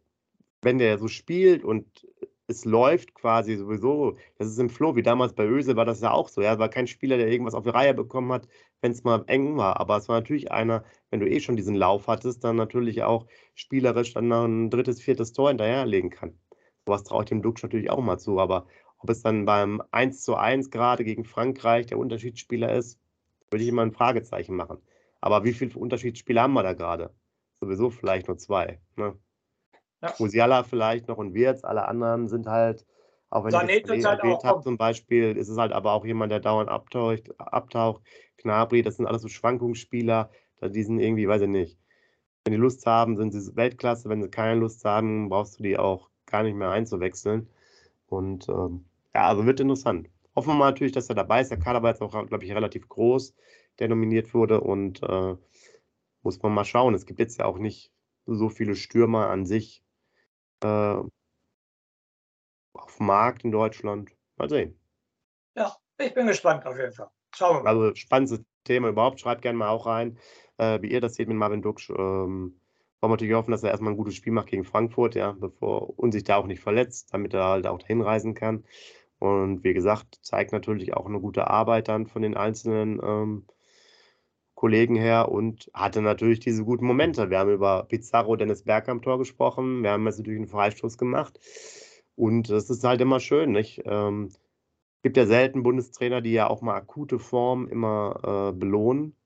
wenn 0.63 0.79
der 0.79 0.99
so 0.99 1.09
spielt 1.09 1.65
und 1.65 2.07
es 2.47 2.65
läuft 2.65 3.15
quasi 3.15 3.57
sowieso. 3.57 4.17
Das 4.39 4.49
ist 4.49 4.59
im 4.59 4.69
Flow, 4.71 4.97
wie 4.97 5.03
damals 5.03 5.35
bei 5.35 5.47
Öse 5.47 5.77
war 5.77 5.85
das 5.85 6.01
ja 6.01 6.11
auch 6.13 6.29
so. 6.29 6.41
Er 6.41 6.59
war 6.59 6.69
kein 6.69 6.87
Spieler, 6.87 7.17
der 7.17 7.29
irgendwas 7.29 7.55
auf 7.55 7.65
die 7.65 7.71
Reihe 7.71 7.95
bekommen 7.95 8.33
hat, 8.33 8.49
wenn 8.81 8.93
es 8.93 9.05
mal 9.05 9.25
eng 9.27 9.57
war. 9.57 9.81
Aber 9.81 9.97
es 9.97 10.09
war 10.09 10.17
natürlich 10.17 10.53
einer, 10.53 10.85
wenn 11.11 11.21
du 11.21 11.29
eh 11.29 11.41
schon 11.41 11.57
diesen 11.57 11.75
Lauf 11.75 12.09
hattest, 12.09 12.45
dann 12.45 12.57
natürlich 12.57 13.03
auch 13.03 13.27
spielerisch 13.55 14.15
dann 14.15 14.29
noch 14.29 14.45
ein 14.45 14.71
drittes, 14.71 15.01
viertes 15.01 15.33
Tor 15.33 15.49
hinterherlegen 15.49 16.11
kann. 16.11 16.39
Sowas 16.87 17.05
traue 17.05 17.23
ich 17.23 17.29
dem 17.29 17.43
Dux 17.43 17.63
natürlich 17.63 17.91
auch 17.91 18.01
mal 18.03 18.19
zu. 18.19 18.41
Aber 18.41 18.67
ob 18.99 19.11
es 19.11 19.23
dann 19.23 19.45
beim 19.45 19.83
1 19.91 20.23
zu 20.23 20.37
1 20.37 20.71
gerade 20.71 21.05
gegen 21.05 21.25
Frankreich 21.25 21.87
der 21.87 21.99
Unterschiedsspieler 21.99 22.75
ist, 22.75 23.01
würde 23.51 23.63
ich 23.65 23.69
immer 23.69 23.83
ein 23.83 23.93
Fragezeichen 23.93 24.57
machen. 24.57 24.79
Aber 25.21 25.45
wie 25.45 25.53
viele 25.53 25.79
Unterschiedsspieler 25.79 26.43
haben 26.43 26.55
wir 26.55 26.63
da 26.63 26.73
gerade? 26.73 27.15
Sowieso 27.61 27.91
vielleicht 27.91 28.29
nur 28.29 28.39
zwei. 28.39 28.81
Ne? 28.97 29.17
Ja. 30.03 30.15
Musiala 30.19 30.65
vielleicht 30.65 31.09
noch 31.09 31.19
und 31.19 31.33
Wirtz, 31.35 31.65
alle 31.65 31.87
anderen 31.87 32.29
sind 32.29 32.47
halt, 32.49 32.85
auch 33.31 33.45
wenn 33.45 33.53
Sané 33.53 33.79
ich 33.79 33.83
das 33.85 34.05
halt 34.05 34.21
erwähnt 34.21 34.45
habe 34.45 34.63
zum 34.63 34.77
Beispiel, 34.77 35.37
ist 35.37 35.49
es 35.49 35.57
halt 35.57 35.73
aber 35.73 35.93
auch 35.93 36.05
jemand, 36.05 36.33
der 36.33 36.41
dauernd 36.41 36.69
abtaucht, 36.69 37.31
abtaucht. 37.39 38.03
Knabri, 38.39 38.83
das 38.83 38.97
sind 38.97 39.07
alles 39.07 39.23
so 39.23 39.29
Schwankungsspieler, 39.29 40.31
die 40.61 40.83
sind 40.83 40.99
irgendwie, 40.99 41.29
weiß 41.29 41.43
ich 41.43 41.49
nicht. 41.49 41.79
Wenn 42.45 42.53
die 42.53 42.59
Lust 42.59 42.87
haben, 42.87 43.17
sind 43.17 43.33
sie 43.33 43.57
Weltklasse. 43.57 44.09
Wenn 44.09 44.23
sie 44.23 44.29
keine 44.29 44.59
Lust 44.59 44.85
haben, 44.85 45.29
brauchst 45.29 45.59
du 45.59 45.63
die 45.63 45.79
auch 45.79 46.11
gar 46.27 46.43
nicht 46.43 46.57
mehr 46.57 46.71
einzuwechseln. 46.71 47.49
Und 48.09 48.49
ähm, 48.49 48.85
ja, 49.15 49.29
also 49.29 49.47
wird 49.47 49.61
interessant. 49.61 50.09
Hoffen 50.35 50.49
wir 50.49 50.55
mal 50.55 50.71
natürlich, 50.71 50.93
dass 50.93 51.09
er 51.09 51.15
dabei 51.15 51.41
ist. 51.41 51.51
Der 51.51 51.59
Kader 51.59 51.83
war 51.83 51.91
jetzt 51.91 52.03
auch, 52.03 52.11
glaube 52.27 52.45
ich, 52.45 52.53
relativ 52.53 52.89
groß, 52.89 53.35
der 53.79 53.89
nominiert 53.89 54.35
wurde. 54.35 54.61
Und 54.61 55.03
äh, 55.03 55.37
muss 56.23 56.43
man 56.43 56.53
mal 56.53 56.65
schauen. 56.65 56.95
Es 56.95 57.07
gibt 57.07 57.21
jetzt 57.21 57.39
ja 57.39 57.45
auch 57.45 57.59
nicht 57.59 57.93
so 58.27 58.49
viele 58.49 58.75
Stürmer 58.75 59.29
an 59.29 59.47
sich, 59.47 59.82
äh, 60.63 61.03
auf 62.75 62.97
dem 62.97 63.07
Markt 63.07 63.45
in 63.45 63.53
Deutschland. 63.53 64.11
Mal 64.37 64.49
sehen. 64.49 64.79
Ja, 65.55 65.77
ich 65.99 66.15
bin 66.15 66.27
gespannt 66.27 66.67
auf 66.67 66.77
jeden 66.77 66.93
Fall. 66.93 67.11
Schauen 67.35 67.57
wir 67.57 67.63
mal. 67.63 67.71
Also 67.71 67.95
spannendes 67.95 68.43
Thema 68.65 68.89
überhaupt. 68.89 69.21
Schreibt 69.21 69.43
gerne 69.43 69.59
mal 69.59 69.69
auch 69.69 69.87
rein, 69.87 70.19
äh, 70.59 70.81
wie 70.83 70.91
ihr 70.91 71.01
das 71.01 71.15
seht 71.15 71.29
mit 71.29 71.37
Marvin 71.37 71.63
Duksch. 71.63 71.91
Ähm, 71.91 71.97
wollen 73.01 73.11
wir 73.11 73.17
natürlich 73.17 73.35
hoffen, 73.35 73.51
dass 73.51 73.63
er 73.63 73.71
erstmal 73.71 73.93
ein 73.93 73.97
gutes 73.97 74.15
Spiel 74.15 74.33
macht 74.33 74.47
gegen 74.49 74.65
Frankfurt, 74.65 75.17
ja, 75.17 75.33
bevor 75.33 75.99
und 75.99 76.13
sich 76.13 76.25
da 76.25 76.37
auch 76.37 76.47
nicht 76.47 76.61
verletzt, 76.61 77.13
damit 77.13 77.35
er 77.35 77.45
halt 77.45 77.67
auch 77.67 77.79
dahin 77.79 78.01
reisen 78.01 78.35
kann. 78.35 78.65
Und 79.19 79.65
wie 79.65 79.75
gesagt, 79.75 80.19
zeigt 80.23 80.53
natürlich 80.53 80.95
auch 80.95 81.07
eine 81.07 81.21
gute 81.21 81.49
Arbeit 81.49 81.89
dann 81.89 82.07
von 82.07 82.23
den 82.23 82.37
einzelnen 82.37 83.01
ähm, 83.03 83.47
Kollegen 84.63 84.95
her 84.95 85.29
und 85.29 85.69
hatte 85.75 86.01
natürlich 86.03 86.39
diese 86.39 86.65
guten 86.65 86.87
Momente. 86.87 87.31
Wir 87.31 87.41
haben 87.41 87.51
über 87.51 87.83
Pizarro, 87.89 88.37
Dennis 88.37 88.63
Berg 88.63 88.89
am 88.89 89.03
Tor 89.03 89.19
gesprochen. 89.19 89.83
Wir 89.83 89.91
haben 89.91 90.07
jetzt 90.07 90.19
natürlich 90.19 90.39
einen 90.39 90.47
Freistoß 90.47 90.99
gemacht. 90.99 91.41
Und 92.15 92.49
das 92.49 92.71
ist 92.71 92.85
halt 92.85 93.01
immer 93.01 93.19
schön, 93.19 93.51
nicht? 93.51 93.83
Ähm, 93.87 94.29
gibt 95.03 95.17
ja 95.17 95.27
selten 95.27 95.65
Bundestrainer, 95.65 96.21
die 96.21 96.31
ja 96.31 96.49
auch 96.49 96.63
mal 96.63 96.77
akute 96.77 97.19
Form 97.19 97.67
immer 97.67 98.53
äh, 98.53 98.57
belohnen. 98.57 99.17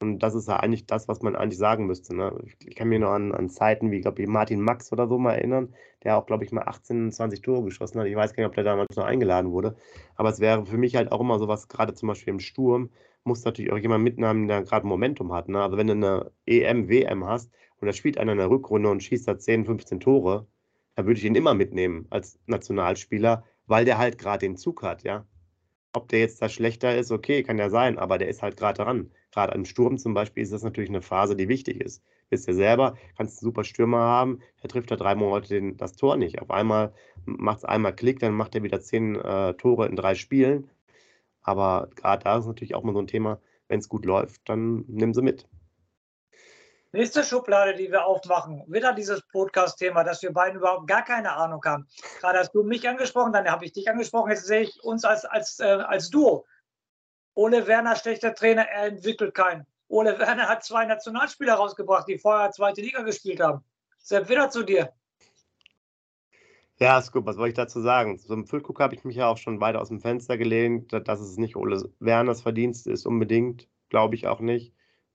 Und 0.00 0.20
das 0.20 0.36
ist 0.36 0.46
ja 0.46 0.58
eigentlich 0.58 0.86
das, 0.86 1.08
was 1.08 1.20
man 1.20 1.34
eigentlich 1.34 1.58
sagen 1.58 1.86
müsste. 1.86 2.14
Ne? 2.14 2.38
Ich 2.64 2.76
kann 2.76 2.88
mich 2.88 3.00
noch 3.00 3.10
an, 3.10 3.32
an 3.32 3.48
Zeiten 3.48 3.90
wie, 3.90 4.02
glaube 4.02 4.22
ich, 4.22 4.28
Martin 4.28 4.60
Max 4.60 4.92
oder 4.92 5.08
so 5.08 5.18
mal 5.18 5.34
erinnern, 5.34 5.74
der 6.04 6.16
auch, 6.16 6.26
glaube 6.26 6.44
ich, 6.44 6.52
mal 6.52 6.62
18, 6.62 7.10
20 7.10 7.42
Tore 7.42 7.64
geschossen 7.64 7.98
hat. 7.98 8.06
Ich 8.06 8.14
weiß 8.14 8.34
gar 8.34 8.44
nicht, 8.44 8.50
ob 8.50 8.54
der 8.54 8.62
damals 8.62 8.94
noch 8.94 9.04
eingeladen 9.06 9.50
wurde. 9.50 9.74
Aber 10.14 10.28
es 10.28 10.38
wäre 10.38 10.64
für 10.64 10.78
mich 10.78 10.94
halt 10.94 11.10
auch 11.10 11.20
immer 11.20 11.40
so 11.40 11.48
was, 11.48 11.66
gerade 11.66 11.94
zum 11.94 12.06
Beispiel 12.06 12.34
im 12.34 12.38
Sturm, 12.40 12.90
muss 13.26 13.44
natürlich 13.44 13.72
auch 13.72 13.78
jemand 13.78 14.04
mitnehmen, 14.04 14.48
der 14.48 14.62
gerade 14.62 14.86
Momentum 14.86 15.32
hat. 15.32 15.48
Ne? 15.48 15.62
Also 15.62 15.76
wenn 15.76 15.88
du 15.88 15.92
eine 15.92 16.32
EM, 16.46 16.88
WM 16.88 17.26
hast 17.26 17.52
und 17.80 17.86
da 17.86 17.92
spielt 17.92 18.18
einer 18.18 18.32
in 18.32 18.38
der 18.38 18.50
Rückrunde 18.50 18.88
und 18.88 19.02
schießt 19.02 19.28
da 19.28 19.38
10, 19.38 19.66
15 19.66 20.00
Tore, 20.00 20.46
dann 20.94 21.06
würde 21.06 21.18
ich 21.18 21.24
ihn 21.24 21.34
immer 21.34 21.54
mitnehmen 21.54 22.06
als 22.10 22.38
Nationalspieler, 22.46 23.44
weil 23.66 23.84
der 23.84 23.98
halt 23.98 24.18
gerade 24.18 24.46
den 24.46 24.56
Zug 24.56 24.82
hat, 24.82 25.02
ja. 25.02 25.26
Ob 25.92 26.08
der 26.08 26.20
jetzt 26.20 26.42
da 26.42 26.48
schlechter 26.48 26.96
ist, 26.96 27.10
okay, 27.10 27.42
kann 27.42 27.58
ja 27.58 27.70
sein, 27.70 27.98
aber 27.98 28.18
der 28.18 28.28
ist 28.28 28.42
halt 28.42 28.56
gerade 28.56 28.82
dran. 28.82 29.10
Gerade 29.32 29.54
im 29.54 29.64
Sturm 29.64 29.98
zum 29.98 30.14
Beispiel 30.14 30.42
ist 30.42 30.52
das 30.52 30.62
natürlich 30.62 30.90
eine 30.90 31.02
Phase, 31.02 31.36
die 31.36 31.48
wichtig 31.48 31.80
ist. 31.80 32.02
Wisst 32.28 32.48
ihr 32.48 32.54
selber, 32.54 32.96
kannst 33.16 33.38
einen 33.38 33.50
super 33.50 33.64
Stürmer 33.64 34.00
haben, 34.00 34.40
der 34.62 34.68
trifft 34.68 34.90
da 34.90 34.96
drei 34.96 35.14
Monate 35.14 35.48
den, 35.48 35.76
das 35.76 35.96
Tor 35.96 36.16
nicht. 36.16 36.40
Auf 36.40 36.50
einmal 36.50 36.92
macht 37.24 37.58
es 37.58 37.64
einmal 37.64 37.94
Klick, 37.94 38.18
dann 38.18 38.34
macht 38.34 38.54
er 38.54 38.62
wieder 38.62 38.80
zehn 38.80 39.16
äh, 39.16 39.54
Tore 39.54 39.86
in 39.86 39.96
drei 39.96 40.14
Spielen 40.14 40.68
aber 41.46 41.88
gerade 41.94 42.24
da 42.24 42.38
ist 42.38 42.46
natürlich 42.46 42.74
auch 42.74 42.82
mal 42.82 42.92
so 42.92 42.98
ein 43.00 43.06
Thema, 43.06 43.40
wenn 43.68 43.78
es 43.78 43.88
gut 43.88 44.04
läuft, 44.04 44.48
dann 44.48 44.84
nimm 44.88 45.14
sie 45.14 45.22
mit. 45.22 45.48
Nächste 46.92 47.22
Schublade, 47.24 47.74
die 47.74 47.90
wir 47.90 48.06
aufmachen, 48.06 48.64
wieder 48.66 48.92
dieses 48.92 49.22
Podcast-Thema, 49.28 50.02
dass 50.02 50.22
wir 50.22 50.32
beiden 50.32 50.58
überhaupt 50.58 50.86
gar 50.88 51.04
keine 51.04 51.32
Ahnung 51.32 51.62
haben. 51.64 51.86
Gerade 52.20 52.38
hast 52.38 52.52
du 52.52 52.62
mich 52.62 52.88
angesprochen, 52.88 53.32
dann 53.32 53.50
habe 53.50 53.64
ich 53.64 53.72
dich 53.72 53.88
angesprochen, 53.88 54.30
jetzt 54.30 54.46
sehe 54.46 54.62
ich 54.62 54.82
uns 54.82 55.04
als, 55.04 55.24
als, 55.24 55.60
äh, 55.60 55.64
als 55.64 56.10
Duo. 56.10 56.46
Ole 57.34 57.66
Werner, 57.66 57.96
schlechter 57.96 58.34
Trainer, 58.34 58.62
er 58.62 58.86
entwickelt 58.86 59.34
keinen. 59.34 59.66
Ole 59.88 60.18
Werner 60.18 60.48
hat 60.48 60.64
zwei 60.64 60.84
Nationalspieler 60.86 61.54
rausgebracht, 61.54 62.08
die 62.08 62.18
vorher 62.18 62.50
zweite 62.50 62.80
Liga 62.80 63.02
gespielt 63.02 63.40
haben. 63.40 63.62
Sepp, 63.98 64.28
wieder 64.28 64.50
zu 64.50 64.62
dir. 64.62 64.92
Ja, 66.78 66.98
ist 66.98 67.10
gut. 67.12 67.24
Was 67.24 67.38
wollte 67.38 67.50
ich 67.50 67.54
dazu 67.56 67.80
sagen? 67.80 68.18
Zum 68.18 68.46
Füllkrug 68.46 68.80
habe 68.80 68.94
ich 68.94 69.04
mich 69.04 69.16
ja 69.16 69.28
auch 69.28 69.38
schon 69.38 69.60
weiter 69.60 69.80
aus 69.80 69.88
dem 69.88 70.00
Fenster 70.00 70.36
gelehnt, 70.36 70.92
dass 70.92 71.20
es 71.20 71.38
nicht 71.38 71.56
Ole 71.56 71.90
Werners 72.00 72.42
Verdienst 72.42 72.86
ist, 72.86 73.06
unbedingt. 73.06 73.68
Glaube 73.88 74.14
ich 74.14 74.26
auch 74.26 74.40
nicht. 74.40 74.74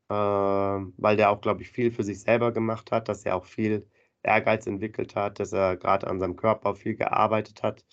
Äh, 0.10 0.14
weil 0.14 1.18
der 1.18 1.30
auch, 1.30 1.42
glaube 1.42 1.62
ich, 1.62 1.70
viel 1.72 1.92
für 1.92 2.04
sich 2.04 2.22
selber 2.22 2.52
gemacht 2.52 2.92
hat, 2.92 3.10
dass 3.10 3.26
er 3.26 3.36
auch 3.36 3.46
viel 3.46 3.88
Ehrgeiz 4.24 4.66
entwickelt 4.68 5.16
hat, 5.16 5.40
dass 5.40 5.54
er 5.54 5.78
gerade 5.78 6.08
an 6.08 6.20
seinem 6.20 6.36
Körper 6.36 6.76
viel 6.76 6.96
gearbeitet 6.96 7.62
hat. 7.64 7.86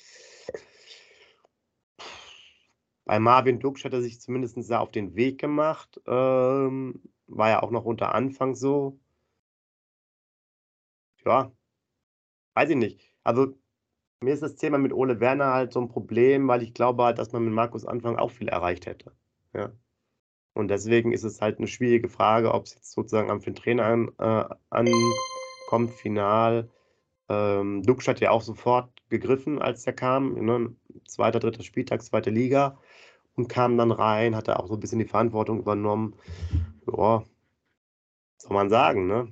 Bei 3.04 3.18
Marvin 3.18 3.58
Duksch 3.60 3.84
hat 3.84 3.92
er 3.92 4.02
sich 4.02 4.20
zumindest 4.20 4.62
sehr 4.62 4.80
auf 4.80 4.90
den 4.92 5.14
Weg 5.16 5.38
gemacht. 5.40 6.00
Ähm, 6.06 7.02
war 7.26 7.48
ja 7.50 7.62
auch 7.62 7.70
noch 7.70 7.84
unter 7.84 8.14
Anfang 8.14 8.54
so. 8.54 8.98
Ja, 11.24 11.52
weiß 12.54 12.70
ich 12.70 12.76
nicht. 12.76 13.14
Also 13.28 13.54
mir 14.22 14.32
ist 14.32 14.42
das 14.42 14.56
Thema 14.56 14.78
mit 14.78 14.94
Ole 14.94 15.20
Werner 15.20 15.52
halt 15.52 15.74
so 15.74 15.82
ein 15.82 15.90
Problem, 15.90 16.48
weil 16.48 16.62
ich 16.62 16.72
glaube 16.72 17.04
halt, 17.04 17.18
dass 17.18 17.32
man 17.32 17.44
mit 17.44 17.52
Markus 17.52 17.84
Anfang 17.84 18.16
auch 18.16 18.30
viel 18.30 18.48
erreicht 18.48 18.86
hätte. 18.86 19.12
Ja. 19.52 19.70
Und 20.54 20.68
deswegen 20.68 21.12
ist 21.12 21.24
es 21.24 21.42
halt 21.42 21.58
eine 21.58 21.66
schwierige 21.66 22.08
Frage, 22.08 22.54
ob 22.54 22.64
es 22.64 22.74
jetzt 22.74 22.92
sozusagen 22.92 23.30
am 23.30 23.42
Trainer 23.42 23.84
an, 23.84 24.08
äh, 24.18 24.54
ankommt, 24.70 25.90
final. 25.90 26.70
Ähm, 27.28 27.82
Dux 27.82 28.08
hat 28.08 28.20
ja 28.20 28.30
auch 28.30 28.40
sofort 28.40 28.90
gegriffen, 29.10 29.60
als 29.60 29.86
er 29.86 29.92
kam. 29.92 30.32
Ne? 30.42 30.74
Zweiter, 31.06 31.38
dritter 31.38 31.62
Spieltag, 31.62 32.02
zweite 32.02 32.30
Liga. 32.30 32.78
Und 33.34 33.48
kam 33.48 33.76
dann 33.76 33.92
rein, 33.92 34.34
hat 34.34 34.48
er 34.48 34.58
auch 34.58 34.68
so 34.68 34.74
ein 34.74 34.80
bisschen 34.80 35.00
die 35.00 35.04
Verantwortung 35.04 35.58
übernommen. 35.58 36.16
Ja, 36.86 37.24
soll 38.38 38.54
man 38.54 38.70
sagen, 38.70 39.06
ne? 39.06 39.30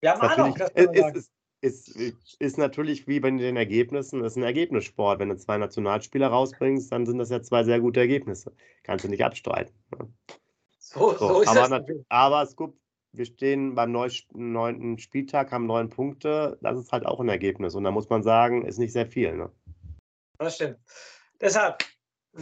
Wir 0.00 0.14
haben 0.14 0.20
Ahnung, 0.20 0.56
das 0.58 0.70
ist, 0.72 1.16
ist, 1.16 1.35
ist, 1.66 1.96
ist, 2.38 2.58
natürlich 2.58 3.06
wie 3.06 3.20
bei 3.20 3.30
den 3.30 3.56
Ergebnissen, 3.56 4.24
ist 4.24 4.36
ein 4.36 4.42
Ergebnissport. 4.42 5.18
Wenn 5.18 5.28
du 5.28 5.36
zwei 5.36 5.58
Nationalspieler 5.58 6.28
rausbringst, 6.28 6.90
dann 6.92 7.06
sind 7.06 7.18
das 7.18 7.30
ja 7.30 7.42
zwei 7.42 7.64
sehr 7.64 7.80
gute 7.80 8.00
Ergebnisse. 8.00 8.52
Kannst 8.84 9.04
du 9.04 9.08
nicht 9.08 9.24
abstreiten. 9.24 9.74
Ne? 9.90 10.08
So, 10.78 11.12
so, 11.16 11.28
so 11.28 11.40
ist 11.42 11.48
aber, 11.48 11.80
das. 11.80 11.96
Aber 12.08 12.46
Scoop, 12.46 12.78
wir 13.12 13.24
stehen 13.24 13.74
beim 13.74 13.92
neunten 13.92 14.98
Spieltag, 14.98 15.50
haben 15.50 15.66
neun 15.66 15.90
Punkte. 15.90 16.58
Das 16.62 16.78
ist 16.78 16.92
halt 16.92 17.04
auch 17.04 17.20
ein 17.20 17.28
Ergebnis. 17.28 17.74
Und 17.74 17.84
da 17.84 17.90
muss 17.90 18.08
man 18.08 18.22
sagen, 18.22 18.64
ist 18.64 18.78
nicht 18.78 18.92
sehr 18.92 19.06
viel. 19.06 19.36
Ne? 19.36 19.50
Das 20.38 20.54
stimmt. 20.54 20.78
Deshalb, 21.40 21.84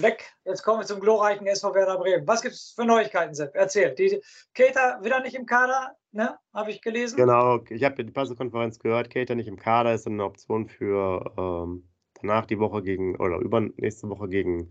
weg. 0.00 0.34
Jetzt 0.44 0.62
kommen 0.62 0.80
wir 0.80 0.86
zum 0.86 1.00
glorreichen 1.00 1.46
SV 1.46 1.74
Werder 1.74 1.98
Bremen. 1.98 2.26
Was 2.26 2.42
gibt 2.42 2.54
es 2.54 2.72
für 2.74 2.84
Neuigkeiten, 2.84 3.34
Sepp? 3.34 3.54
Erzähl. 3.54 3.94
Die 3.94 4.20
Keter 4.54 4.98
wieder 5.02 5.20
nicht 5.20 5.34
im 5.34 5.46
Kader, 5.46 5.96
ne? 6.12 6.38
Habe 6.52 6.70
ich 6.70 6.82
gelesen. 6.82 7.16
Genau, 7.16 7.60
ich 7.68 7.84
habe 7.84 8.02
die 8.02 8.10
Pressekonferenz 8.10 8.78
gehört. 8.78 9.10
Keter 9.10 9.34
nicht 9.34 9.48
im 9.48 9.58
Kader 9.58 9.94
ist 9.94 10.06
eine 10.06 10.24
Option 10.24 10.68
für 10.68 11.34
ähm, 11.36 11.88
danach 12.20 12.46
die 12.46 12.58
Woche 12.58 12.82
gegen, 12.82 13.16
oder 13.16 13.38
übernächste 13.38 14.08
Woche 14.08 14.28
gegen 14.28 14.70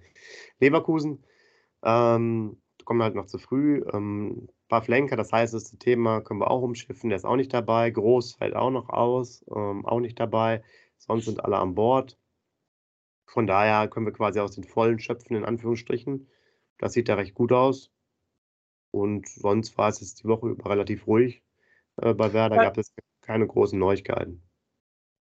Leverkusen. 0.59 1.23
Ähm, 1.83 2.61
kommen 2.85 3.03
halt 3.03 3.15
noch 3.15 3.25
zu 3.25 3.37
früh. 3.37 3.83
Ähm, 3.93 4.47
Pavlenka, 4.69 5.15
das 5.15 5.31
heißt, 5.31 5.53
das 5.53 5.71
Thema 5.77 6.21
können 6.21 6.39
wir 6.39 6.51
auch 6.51 6.61
umschiffen. 6.61 7.09
Der 7.09 7.17
ist 7.17 7.25
auch 7.25 7.35
nicht 7.35 7.53
dabei. 7.53 7.91
Groß 7.91 8.35
fällt 8.35 8.55
auch 8.55 8.71
noch 8.71 8.89
aus, 8.89 9.45
ähm, 9.55 9.85
auch 9.85 9.99
nicht 9.99 10.19
dabei. 10.19 10.63
Sonst 10.97 11.25
sind 11.25 11.43
alle 11.43 11.57
an 11.57 11.75
Bord. 11.75 12.17
Von 13.25 13.47
daher 13.47 13.87
können 13.87 14.05
wir 14.05 14.13
quasi 14.13 14.39
aus 14.39 14.51
den 14.51 14.63
Vollen 14.63 14.99
schöpfen, 14.99 15.35
in 15.35 15.45
Anführungsstrichen. 15.45 16.29
Das 16.77 16.93
sieht 16.93 17.09
da 17.09 17.15
recht 17.15 17.33
gut 17.33 17.51
aus. 17.51 17.91
Und 18.91 19.27
sonst 19.27 19.77
war 19.77 19.89
es 19.89 20.01
jetzt 20.01 20.23
die 20.23 20.27
Woche 20.27 20.49
über 20.49 20.69
relativ 20.69 21.07
ruhig. 21.07 21.43
Äh, 21.97 22.13
bei 22.13 22.33
Werder 22.33 22.57
ja. 22.57 22.63
gab 22.63 22.77
es 22.77 22.93
keine 23.21 23.47
großen 23.47 23.77
Neuigkeiten. 23.79 24.43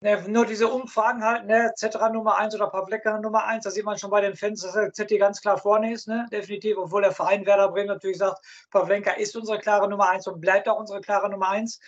Ne, 0.03 0.21
nur 0.27 0.45
diese 0.45 0.67
Umfragen 0.67 1.23
halt, 1.23 1.45
ne, 1.45 1.71
Zetra 1.77 2.09
Nummer 2.09 2.37
1 2.37 2.53
oder 2.55 2.67
Pavleka 2.67 3.19
Nummer 3.19 3.45
1, 3.45 3.63
da 3.63 3.71
sieht 3.71 3.85
man 3.85 3.97
schon 3.97 4.09
bei 4.09 4.19
den 4.19 4.35
Fans, 4.35 4.61
dass 4.61 4.73
der 4.73 4.91
ZT 4.91 5.17
ganz 5.17 5.39
klar 5.39 5.57
vorne 5.57 5.93
ist, 5.93 6.09
ne, 6.09 6.27
definitiv, 6.29 6.77
obwohl 6.77 7.03
der 7.03 7.13
Verein 7.13 7.45
Werder 7.45 7.69
Bremen 7.69 7.87
natürlich 7.87 8.17
sagt, 8.17 8.45
Pavlenka 8.69 9.11
ist 9.11 9.33
unsere 9.37 9.59
klare 9.59 9.89
Nummer 9.89 10.09
1 10.09 10.27
und 10.27 10.41
bleibt 10.41 10.67
auch 10.67 10.77
unsere 10.77 10.99
klare 10.99 11.29
Nummer 11.29 11.47
1 11.47 11.79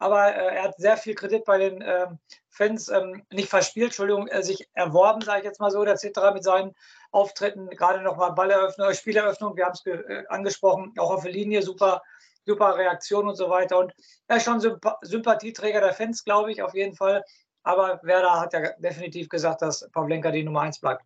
aber 0.00 0.34
äh, 0.34 0.56
er 0.56 0.62
hat 0.64 0.76
sehr 0.78 0.96
viel 0.96 1.14
Kredit 1.14 1.44
bei 1.44 1.58
den 1.58 1.84
ähm, 1.86 2.18
Fans 2.48 2.88
ähm, 2.88 3.22
nicht 3.30 3.50
verspielt, 3.50 3.88
Entschuldigung, 3.88 4.26
äh, 4.28 4.42
sich 4.42 4.68
erworben, 4.72 5.20
sage 5.20 5.40
ich 5.40 5.44
jetzt 5.44 5.60
mal 5.60 5.70
so, 5.70 5.84
der 5.84 5.98
Citra 5.98 6.32
mit 6.32 6.42
seinen 6.42 6.74
Auftritten, 7.12 7.68
gerade 7.68 8.02
nochmal 8.02 8.32
Balleröffnung, 8.32 8.92
Spieleröffnung, 8.94 9.56
wir 9.56 9.66
haben 9.66 9.74
es 9.74 9.84
äh, 9.86 10.24
angesprochen, 10.28 10.94
auch 10.98 11.10
auf 11.10 11.22
der 11.22 11.32
Linie, 11.32 11.62
super, 11.62 12.02
super 12.46 12.76
Reaktion 12.78 13.28
und 13.28 13.36
so 13.36 13.50
weiter. 13.50 13.78
Und 13.78 13.92
er 14.26 14.38
ist 14.38 14.44
schon 14.44 14.60
Symp 14.60 14.80
Sympathieträger 15.02 15.80
der 15.80 15.92
Fans, 15.92 16.24
glaube 16.24 16.50
ich, 16.50 16.62
auf 16.62 16.74
jeden 16.74 16.96
Fall. 16.96 17.22
Aber 17.62 18.00
Werder 18.02 18.40
hat 18.40 18.54
ja 18.54 18.72
definitiv 18.78 19.28
gesagt, 19.28 19.60
dass 19.60 19.86
Pavlenka 19.92 20.30
die 20.30 20.44
Nummer 20.44 20.62
1 20.62 20.80
bleibt. 20.80 21.04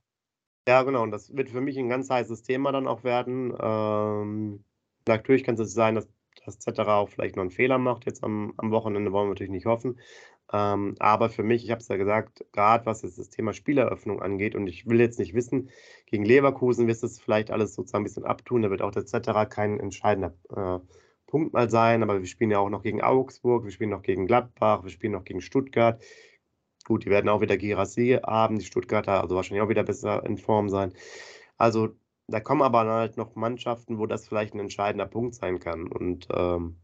Ja, 0.69 0.83
genau. 0.85 1.03
Und 1.03 1.11
das 1.11 1.35
wird 1.35 1.51
für 1.51 1.61
mich 1.61 1.77
ein 1.77 1.89
ganz 1.89 2.09
heißes 2.09 2.45
Thema 2.45 2.71
dann 2.71 2.87
auch 2.87 3.03
werden. 3.03 3.53
Ähm, 3.61 4.65
natürlich 5.09 5.43
kann 5.43 5.57
es 5.57 5.75
sein, 5.75 5.97
dass 5.97 6.09
Zetterer 6.47 6.97
auch 6.97 7.09
vielleicht 7.09 7.37
noch 7.37 7.43
einen 7.43 7.51
Fehler 7.51 7.79
macht 7.79 8.07
jetzt 8.07 8.23
am, 8.23 8.55
am 8.57 8.71
Wochenende, 8.71 9.13
wollen 9.13 9.27
wir 9.27 9.31
natürlich 9.31 9.51
nicht 9.51 9.67
hoffen. 9.67 9.99
Ähm, 10.53 10.95
aber 10.99 11.31
für 11.31 11.43
mich, 11.43 11.65
ich 11.65 11.71
habe 11.71 11.81
es 11.81 11.89
ja 11.89 11.97
gesagt, 11.97 12.45
gerade 12.53 12.87
was 12.87 13.03
jetzt 13.03 13.19
das 13.19 13.31
Thema 13.31 13.53
Spieleröffnung 13.53 14.21
angeht, 14.21 14.55
und 14.55 14.67
ich 14.67 14.87
will 14.87 15.01
jetzt 15.01 15.19
nicht 15.19 15.35
wissen, 15.35 15.71
gegen 16.07 16.25
Leverkusen 16.25 16.87
wirst 16.87 17.03
du 17.03 17.07
es 17.07 17.21
vielleicht 17.21 17.51
alles 17.51 17.75
sozusagen 17.75 18.03
ein 18.03 18.05
bisschen 18.05 18.25
abtun, 18.25 18.63
da 18.63 18.71
wird 18.71 18.83
auch 18.83 18.93
Zetterer 18.93 19.47
kein 19.47 19.81
entscheidender 19.81 20.35
äh, 20.55 20.81
Punkt 21.27 21.53
mal 21.53 21.71
sein, 21.71 22.03
aber 22.03 22.21
wir 22.21 22.27
spielen 22.27 22.51
ja 22.51 22.59
auch 22.59 22.69
noch 22.69 22.83
gegen 22.83 23.03
Augsburg, 23.03 23.65
wir 23.65 23.73
spielen 23.73 23.91
noch 23.91 24.03
gegen 24.03 24.27
Gladbach, 24.27 24.85
wir 24.85 24.91
spielen 24.91 25.13
noch 25.13 25.25
gegen 25.25 25.41
Stuttgart. 25.41 26.03
Gut, 26.85 27.05
die 27.05 27.11
werden 27.11 27.31
auch 27.31 27.41
wieder 27.41 27.57
Girassi 27.57 28.19
haben, 28.23 28.59
die 28.59 28.65
Stuttgarter, 28.65 29.23
also 29.23 29.35
wahrscheinlich 29.35 29.63
auch 29.63 29.71
wieder 29.71 29.83
besser 29.83 30.25
in 30.27 30.37
Form 30.37 30.69
sein. 30.69 30.93
Also 31.57 31.97
da 32.27 32.41
kommen 32.41 32.63
aber 32.63 32.85
halt 32.87 33.17
noch 33.17 33.35
Mannschaften, 33.35 33.99
wo 33.99 34.07
das 34.07 34.27
vielleicht 34.27 34.55
ein 34.55 34.61
entscheidender 34.61 35.07
Punkt 35.07 35.35
sein 35.35 35.59
kann. 35.59 35.89
Und 35.89 36.29
ähm, 36.33 36.81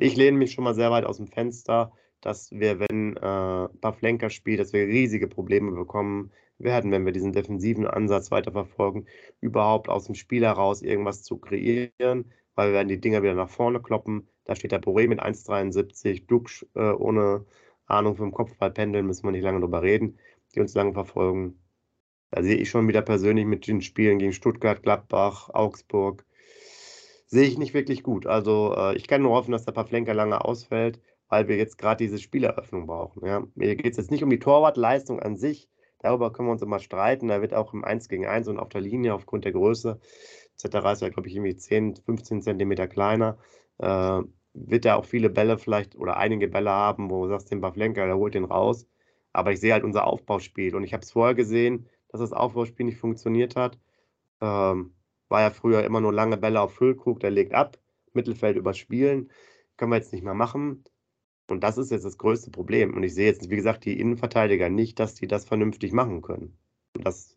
ich 0.00 0.16
lehne 0.16 0.38
mich 0.38 0.52
schon 0.52 0.64
mal 0.64 0.74
sehr 0.74 0.90
weit 0.90 1.04
aus 1.04 1.18
dem 1.18 1.26
Fenster, 1.26 1.92
dass 2.20 2.50
wir, 2.50 2.80
wenn 2.80 3.16
äh, 3.16 3.68
Pavlenka 3.80 4.30
spielt, 4.30 4.60
dass 4.60 4.72
wir 4.72 4.86
riesige 4.86 5.28
Probleme 5.28 5.72
bekommen 5.72 6.32
werden, 6.58 6.90
wenn 6.92 7.04
wir 7.04 7.12
diesen 7.12 7.32
defensiven 7.32 7.86
Ansatz 7.86 8.30
weiterverfolgen, 8.30 9.06
überhaupt 9.40 9.88
aus 9.88 10.06
dem 10.06 10.14
Spiel 10.14 10.44
heraus 10.44 10.82
irgendwas 10.82 11.22
zu 11.22 11.36
kreieren, 11.38 12.32
weil 12.54 12.68
wir 12.68 12.74
werden 12.74 12.88
die 12.88 13.00
Dinger 13.00 13.22
wieder 13.22 13.34
nach 13.34 13.50
vorne 13.50 13.80
kloppen. 13.82 14.28
Da 14.44 14.54
steht 14.54 14.72
der 14.72 14.80
Boré 14.80 15.08
mit 15.08 15.22
1,73, 15.22 16.26
Dux 16.26 16.66
äh, 16.74 16.92
ohne 16.92 17.44
Ahnung 17.86 18.16
vom 18.16 18.32
Kopfballpendeln, 18.32 19.06
müssen 19.06 19.24
wir 19.24 19.32
nicht 19.32 19.42
lange 19.42 19.60
drüber 19.60 19.82
reden, 19.82 20.18
die 20.54 20.60
uns 20.60 20.74
lange 20.74 20.94
verfolgen. 20.94 21.63
Da 22.34 22.42
sehe 22.42 22.56
ich 22.56 22.68
schon 22.68 22.88
wieder 22.88 23.00
persönlich 23.00 23.46
mit 23.46 23.68
den 23.68 23.80
Spielen 23.80 24.18
gegen 24.18 24.32
Stuttgart, 24.32 24.82
Gladbach, 24.82 25.50
Augsburg, 25.50 26.24
sehe 27.26 27.46
ich 27.46 27.58
nicht 27.58 27.74
wirklich 27.74 28.02
gut. 28.02 28.26
Also 28.26 28.74
äh, 28.76 28.96
ich 28.96 29.06
kann 29.06 29.22
nur 29.22 29.36
hoffen, 29.36 29.52
dass 29.52 29.64
der 29.64 29.70
Pavlenka 29.70 30.10
lange 30.10 30.44
ausfällt, 30.44 31.00
weil 31.28 31.46
wir 31.46 31.56
jetzt 31.56 31.78
gerade 31.78 32.04
diese 32.04 32.18
Spieleröffnung 32.18 32.88
brauchen. 32.88 33.24
Ja. 33.24 33.44
Mir 33.54 33.76
geht 33.76 33.92
es 33.92 33.98
jetzt 33.98 34.10
nicht 34.10 34.24
um 34.24 34.30
die 34.30 34.40
Torwartleistung 34.40 35.20
an 35.20 35.36
sich, 35.36 35.68
darüber 36.00 36.32
können 36.32 36.48
wir 36.48 36.52
uns 36.52 36.62
immer 36.62 36.80
streiten. 36.80 37.28
Da 37.28 37.40
wird 37.40 37.54
auch 37.54 37.72
im 37.72 37.84
1 37.84 38.08
gegen 38.08 38.26
1 38.26 38.48
und 38.48 38.58
auf 38.58 38.68
der 38.68 38.80
Linie 38.80 39.14
aufgrund 39.14 39.44
der 39.44 39.52
Größe, 39.52 40.00
etc. 40.54 40.74
ist 40.92 41.02
ja, 41.02 41.10
glaube 41.10 41.28
ich, 41.28 41.36
irgendwie 41.36 41.54
10, 41.54 41.98
15 42.04 42.42
Zentimeter 42.42 42.88
kleiner. 42.88 43.38
Äh, 43.78 44.22
wird 44.54 44.84
er 44.86 44.96
auch 44.96 45.04
viele 45.04 45.30
Bälle 45.30 45.56
vielleicht 45.56 45.94
oder 45.94 46.16
einige 46.16 46.48
Bälle 46.48 46.70
haben, 46.70 47.10
wo 47.10 47.26
du 47.26 47.30
sagst, 47.30 47.52
den 47.52 47.60
Pavlenka, 47.60 48.04
der 48.04 48.16
holt 48.16 48.34
den 48.34 48.44
raus. 48.44 48.88
Aber 49.32 49.52
ich 49.52 49.60
sehe 49.60 49.72
halt 49.72 49.84
unser 49.84 50.04
Aufbauspiel 50.08 50.74
und 50.74 50.82
ich 50.82 50.92
habe 50.94 51.04
es 51.04 51.12
vorher 51.12 51.34
gesehen, 51.34 51.88
dass 52.14 52.20
das 52.20 52.32
Aufbauspiel 52.32 52.86
nicht 52.86 52.98
funktioniert 52.98 53.56
hat. 53.56 53.76
Ähm, 54.40 54.94
war 55.28 55.40
ja 55.40 55.50
früher 55.50 55.82
immer 55.82 56.00
nur 56.00 56.12
lange 56.12 56.36
Bälle 56.36 56.60
auf 56.60 56.72
Füllkrug, 56.74 57.18
der 57.18 57.32
legt 57.32 57.54
ab, 57.54 57.76
Mittelfeld 58.12 58.56
überspielen. 58.56 59.32
Können 59.76 59.90
wir 59.90 59.96
jetzt 59.96 60.12
nicht 60.12 60.22
mehr 60.22 60.34
machen. 60.34 60.84
Und 61.50 61.64
das 61.64 61.76
ist 61.76 61.90
jetzt 61.90 62.04
das 62.04 62.16
größte 62.16 62.52
Problem. 62.52 62.94
Und 62.94 63.02
ich 63.02 63.14
sehe 63.14 63.26
jetzt, 63.26 63.50
wie 63.50 63.56
gesagt, 63.56 63.84
die 63.84 63.98
Innenverteidiger 63.98 64.68
nicht, 64.68 65.00
dass 65.00 65.14
die 65.14 65.26
das 65.26 65.44
vernünftig 65.44 65.92
machen 65.92 66.22
können. 66.22 66.56
Und 66.96 67.04
das, 67.04 67.36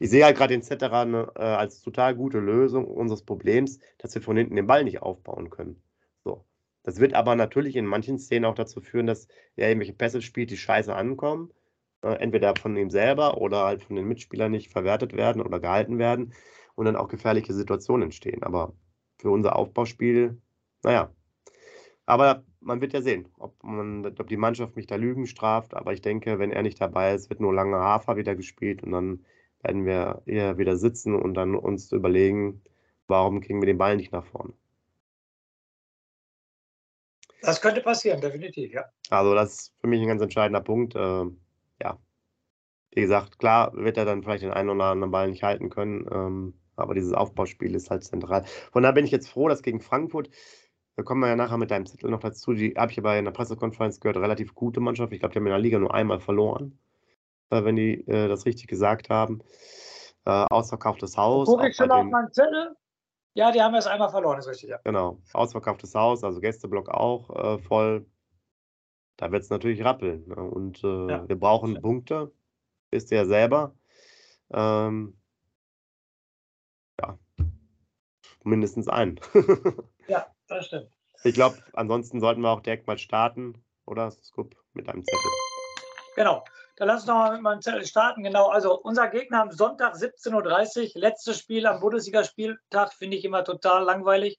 ich 0.00 0.10
sehe 0.10 0.24
halt 0.24 0.36
gerade 0.36 0.54
den 0.54 0.62
Zetterer 0.62 1.04
ne, 1.04 1.30
äh, 1.36 1.42
als 1.42 1.80
total 1.80 2.16
gute 2.16 2.40
Lösung 2.40 2.84
unseres 2.84 3.22
Problems, 3.22 3.78
dass 3.98 4.12
wir 4.16 4.22
von 4.22 4.36
hinten 4.36 4.56
den 4.56 4.66
Ball 4.66 4.82
nicht 4.82 5.02
aufbauen 5.02 5.50
können. 5.50 5.80
So. 6.24 6.44
Das 6.82 6.98
wird 6.98 7.14
aber 7.14 7.36
natürlich 7.36 7.76
in 7.76 7.86
manchen 7.86 8.18
Szenen 8.18 8.46
auch 8.46 8.56
dazu 8.56 8.80
führen, 8.80 9.06
dass 9.06 9.28
er 9.54 9.68
irgendwelche 9.68 9.94
Pässe 9.94 10.20
spielt, 10.20 10.50
die 10.50 10.56
scheiße 10.56 10.92
ankommen 10.92 11.52
entweder 12.02 12.54
von 12.56 12.76
ihm 12.76 12.90
selber 12.90 13.38
oder 13.38 13.64
halt 13.64 13.82
von 13.82 13.96
den 13.96 14.06
Mitspielern 14.06 14.50
nicht 14.50 14.70
verwertet 14.70 15.16
werden 15.16 15.42
oder 15.42 15.60
gehalten 15.60 15.98
werden 15.98 16.32
und 16.74 16.84
dann 16.86 16.96
auch 16.96 17.08
gefährliche 17.08 17.54
Situationen 17.54 18.04
entstehen. 18.04 18.42
Aber 18.42 18.74
für 19.18 19.30
unser 19.30 19.56
Aufbauspiel, 19.56 20.40
naja. 20.82 21.10
Aber 22.04 22.44
man 22.60 22.80
wird 22.80 22.92
ja 22.92 23.02
sehen, 23.02 23.28
ob, 23.38 23.62
man, 23.62 24.06
ob 24.06 24.28
die 24.28 24.36
Mannschaft 24.36 24.76
mich 24.76 24.86
da 24.86 24.96
Lügen 24.96 25.26
straft. 25.26 25.74
Aber 25.74 25.92
ich 25.92 26.02
denke, 26.02 26.38
wenn 26.38 26.52
er 26.52 26.62
nicht 26.62 26.80
dabei 26.80 27.14
ist, 27.14 27.30
wird 27.30 27.40
nur 27.40 27.54
lange 27.54 27.78
Hafer 27.78 28.16
wieder 28.16 28.36
gespielt 28.36 28.82
und 28.82 28.92
dann 28.92 29.24
werden 29.62 29.84
wir 29.84 30.22
eher 30.26 30.58
wieder 30.58 30.76
sitzen 30.76 31.14
und 31.14 31.34
dann 31.34 31.56
uns 31.56 31.90
überlegen, 31.90 32.62
warum 33.08 33.40
kriegen 33.40 33.60
wir 33.60 33.66
den 33.66 33.78
Ball 33.78 33.96
nicht 33.96 34.12
nach 34.12 34.24
vorne. 34.24 34.52
Das 37.42 37.60
könnte 37.60 37.80
passieren, 37.80 38.20
definitiv, 38.20 38.72
ja. 38.72 38.84
Also 39.10 39.34
das 39.34 39.52
ist 39.52 39.74
für 39.80 39.86
mich 39.86 40.00
ein 40.00 40.08
ganz 40.08 40.22
entscheidender 40.22 40.60
Punkt. 40.60 40.94
Ja, 42.96 43.02
wie 43.02 43.02
gesagt, 43.02 43.38
klar 43.38 43.72
wird 43.74 43.96
er 43.96 44.04
dann 44.04 44.22
vielleicht 44.22 44.42
den 44.42 44.50
einen 44.50 44.70
oder 44.70 44.84
anderen 44.84 45.10
Ball 45.10 45.28
nicht 45.28 45.42
halten 45.42 45.68
können, 45.70 46.06
ähm, 46.10 46.54
aber 46.76 46.94
dieses 46.94 47.12
Aufbauspiel 47.12 47.74
ist 47.74 47.90
halt 47.90 48.04
zentral. 48.04 48.44
Von 48.72 48.82
daher 48.82 48.94
bin 48.94 49.04
ich 49.04 49.10
jetzt 49.10 49.28
froh, 49.28 49.48
dass 49.48 49.62
gegen 49.62 49.80
Frankfurt, 49.80 50.30
da 50.96 51.02
kommen 51.02 51.20
wir 51.20 51.28
ja 51.28 51.36
nachher 51.36 51.58
mit 51.58 51.70
deinem 51.70 51.86
Zettel 51.86 52.10
noch 52.10 52.20
dazu, 52.20 52.54
die 52.54 52.74
habe 52.76 52.92
ich 52.92 52.98
aber 52.98 53.18
in 53.18 53.24
der 53.24 53.32
Pressekonferenz 53.32 54.00
gehört, 54.00 54.16
relativ 54.16 54.54
gute 54.54 54.80
Mannschaft. 54.80 55.12
Ich 55.12 55.20
glaube, 55.20 55.32
die 55.32 55.38
haben 55.38 55.46
in 55.46 55.52
der 55.52 55.58
Liga 55.58 55.78
nur 55.78 55.94
einmal 55.94 56.20
verloren, 56.20 56.78
äh, 57.50 57.62
wenn 57.64 57.76
die 57.76 58.06
äh, 58.08 58.28
das 58.28 58.46
richtig 58.46 58.68
gesagt 58.68 59.10
haben. 59.10 59.42
Äh, 60.24 60.46
ausverkauftes 60.50 61.16
Haus. 61.16 61.48
Gucke 61.48 61.68
ich 61.68 61.76
schon 61.76 61.90
auf 61.90 62.04
meinen 62.04 62.32
Zettel? 62.32 62.74
Ja, 63.34 63.52
die 63.52 63.60
haben 63.60 63.74
erst 63.74 63.88
einmal 63.88 64.08
verloren, 64.08 64.38
ist 64.38 64.48
richtig, 64.48 64.70
ja. 64.70 64.78
Genau, 64.84 65.20
ausverkauftes 65.34 65.94
Haus, 65.94 66.24
also 66.24 66.40
Gästeblock 66.40 66.88
auch 66.88 67.30
äh, 67.30 67.58
voll 67.58 68.06
da 69.16 69.32
wird 69.32 69.42
es 69.42 69.50
natürlich 69.50 69.84
rappeln. 69.84 70.26
Ne? 70.28 70.36
Und 70.36 70.84
äh, 70.84 71.10
ja. 71.10 71.28
wir 71.28 71.38
brauchen 71.38 71.74
ja. 71.74 71.80
Punkte, 71.80 72.32
wisst 72.90 73.10
ihr 73.10 73.18
ja 73.18 73.26
selber. 73.26 73.74
Ähm, 74.52 75.18
ja, 77.00 77.18
mindestens 78.44 78.88
einen. 78.88 79.20
ja, 80.08 80.26
das 80.48 80.66
stimmt. 80.66 80.90
Ich 81.24 81.34
glaube, 81.34 81.58
ansonsten 81.72 82.20
sollten 82.20 82.42
wir 82.42 82.50
auch 82.50 82.60
direkt 82.60 82.86
mal 82.86 82.98
starten, 82.98 83.64
oder, 83.86 84.10
Scoop, 84.10 84.56
mit 84.72 84.88
einem 84.88 85.04
Zettel. 85.04 85.30
Genau. 86.16 86.44
Dann 86.76 86.88
lass 86.88 87.00
uns 87.02 87.08
noch 87.08 87.14
mal 87.14 87.32
mit 87.32 87.42
meinem 87.42 87.62
Zettel 87.62 87.86
starten. 87.86 88.22
Genau, 88.22 88.48
also 88.48 88.78
unser 88.78 89.08
Gegner 89.08 89.40
am 89.40 89.50
Sonntag 89.50 89.94
17.30 89.94 90.94
Uhr, 90.94 91.00
letztes 91.00 91.38
Spiel 91.38 91.66
am 91.66 91.80
Bundesligaspieltag, 91.80 92.92
finde 92.92 93.16
ich 93.16 93.24
immer 93.24 93.44
total 93.44 93.84
langweilig 93.84 94.38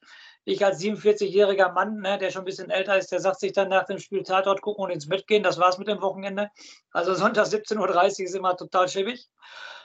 Ich 0.50 0.63
als 0.63 0.80
47-jähriger 0.80 1.74
Mann, 1.74 2.00
ne, 2.00 2.18
der 2.18 2.32
schon 2.32 2.44
ein 2.44 2.46
bisschen 2.46 2.70
älter 2.70 2.98
ist, 2.98 3.12
der 3.12 3.20
sagt 3.20 3.42
sich 3.42 3.51
dann 3.51 3.68
nach 3.68 3.84
dem 3.84 4.00
Spiel 4.00 4.24
Tatort 4.24 4.62
gucken 4.62 4.86
und 4.86 4.92
ins 4.92 5.10
Bett 5.10 5.27
gehen. 5.27 5.44
Das 5.44 5.58
war's 5.58 5.77
mit 5.77 5.89
dem 5.89 6.01
Wochenende. 6.01 6.50
Also 6.92 7.16
Sonntag 7.16 7.48
17.30 7.48 7.80
Uhr 7.80 8.25
ist 8.25 8.34
immer 8.34 8.56
total 8.56 8.88
schäbig. 8.88 9.27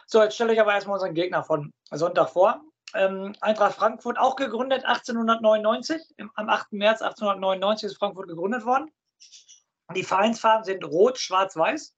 So, 0.07 0.23
jetzt 0.23 0.37
stelle 0.37 0.53
ich 0.53 0.61
aber 0.61 0.73
erstmal 0.73 0.95
unseren 0.95 1.15
Gegner 1.15 1.43
von 1.43 1.73
Sonntag 1.91 2.31
vor. 2.31 2.61
Ähm, 2.95 3.35
Eintracht 3.41 3.75
Frankfurt 3.75 4.21
auch 4.21 4.37
gegründet 4.37 4.85
1899. 4.85 6.01
Im, 6.17 6.31
am 6.37 6.49
8. 6.49 6.75
März 6.75 7.03
1899 7.03 7.87
ist 7.87 7.99
Frankfurt 7.99 8.29
gegründet 8.29 8.65
worden. 8.65 8.89
Die 9.97 10.05
Vereinsfarben 10.05 10.65
sind 10.65 10.85
rot, 10.85 11.19
schwarz, 11.19 11.57
weiß. 11.57 11.93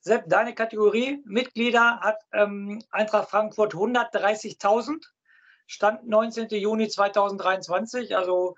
Sepp, 0.00 0.24
deine 0.26 0.54
Kategorie 0.54 1.22
Mitglieder 1.26 2.00
hat 2.00 2.16
ähm, 2.32 2.82
Eintracht 2.92 3.28
Frankfurt 3.28 3.74
130.000. 3.74 5.04
Stand 5.70 6.08
19. 6.08 6.48
Juni 6.48 6.88
2023, 6.88 8.16
also 8.16 8.56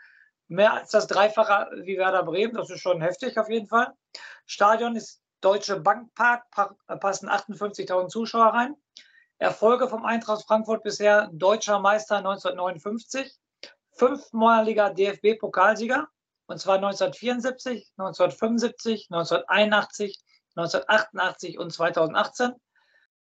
mehr 0.49 0.73
als 0.73 0.92
das 0.92 1.07
Dreifache 1.07 1.69
wie 1.85 1.99
Werder 1.99 2.23
Bremen. 2.23 2.54
Das 2.54 2.71
ist 2.71 2.81
schon 2.81 3.02
heftig 3.02 3.38
auf 3.38 3.50
jeden 3.50 3.66
Fall. 3.66 3.92
Stadion 4.47 4.97
ist 4.97 5.21
Deutsche 5.42 5.78
Bankpark, 5.78 6.45
passen 7.00 7.28
58.000 7.28 8.09
Zuschauer 8.09 8.54
rein. 8.54 8.76
Erfolge 9.37 9.88
vom 9.88 10.07
Eintracht 10.07 10.47
Frankfurt 10.47 10.85
bisher 10.85 11.28
Deutscher 11.35 11.81
Meister 11.81 12.16
1959, 12.16 13.31
fünfmaliger 13.90 14.88
DFB-Pokalsieger 14.88 16.09
und 16.47 16.61
zwar 16.61 16.76
1974, 16.76 17.92
1975, 17.99 19.09
1981, 19.11 20.19
1988 20.57 21.59
und 21.59 21.75
2018. 21.75 22.54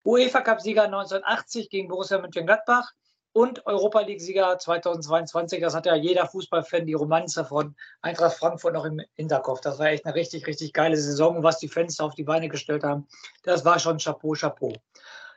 UEFA 0.05 0.43
Cup-Sieger 0.43 0.85
1980 0.85 1.71
gegen 1.71 1.89
Borussia 1.89 2.19
Mönchengladbach 2.19 2.93
und 3.33 3.67
Europa 3.67 4.01
League-Sieger 4.01 4.59
2022. 4.59 5.61
Das 5.61 5.75
hat 5.75 5.87
ja 5.87 5.95
jeder 5.95 6.27
Fußballfan 6.27 6.87
die 6.87 6.95
Romanze 6.95 7.45
von 7.45 7.77
Eintracht 8.03 8.37
Frankfurt 8.37 8.75
noch 8.75 8.85
im 8.85 9.01
Hinterkopf. 9.15 9.61
Das 9.61 9.79
war 9.79 9.87
echt 9.87 10.05
eine 10.07 10.15
richtig, 10.15 10.47
richtig 10.47 10.73
geile 10.73 10.97
Saison. 10.97 11.43
Was 11.43 11.59
die 11.59 11.69
Fans 11.69 12.01
auf 12.01 12.15
die 12.15 12.25
Beine 12.25 12.49
gestellt 12.49 12.85
haben, 12.85 13.07
das 13.43 13.65
war 13.65 13.79
schon 13.79 13.99
Chapeau, 13.99 14.33
Chapeau. 14.33 14.73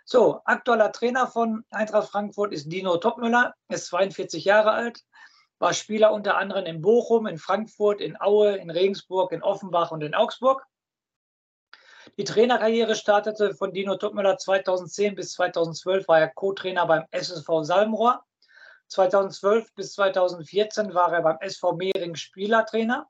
So, 0.05 0.41
aktueller 0.45 0.91
Trainer 0.91 1.27
von 1.27 1.63
Eintracht 1.69 2.09
Frankfurt 2.09 2.53
ist 2.53 2.71
Dino 2.71 2.97
Topmüller, 2.97 3.53
ist 3.69 3.85
42 3.87 4.45
Jahre 4.45 4.71
alt, 4.71 4.99
war 5.59 5.73
Spieler 5.73 6.11
unter 6.11 6.37
anderem 6.37 6.65
in 6.65 6.81
Bochum, 6.81 7.27
in 7.27 7.37
Frankfurt, 7.37 8.01
in 8.01 8.19
Aue, 8.19 8.57
in 8.57 8.71
Regensburg, 8.71 9.31
in 9.31 9.43
Offenbach 9.43 9.91
und 9.91 10.01
in 10.01 10.15
Augsburg. 10.15 10.65
Die 12.17 12.23
Trainerkarriere 12.23 12.95
startete 12.95 13.53
von 13.53 13.73
Dino 13.73 13.95
Topmüller 13.95 14.37
2010 14.37 15.15
bis 15.15 15.33
2012 15.33 16.07
war 16.07 16.19
er 16.19 16.29
Co-Trainer 16.29 16.85
beim 16.85 17.05
SSV 17.11 17.63
Salmrohr. 17.63 18.23
2012 18.87 19.73
bis 19.75 19.93
2014 19.93 20.93
war 20.93 21.13
er 21.13 21.21
beim 21.21 21.37
SV 21.39 21.73
Mehring 21.73 22.15
Spielertrainer. 22.15 23.07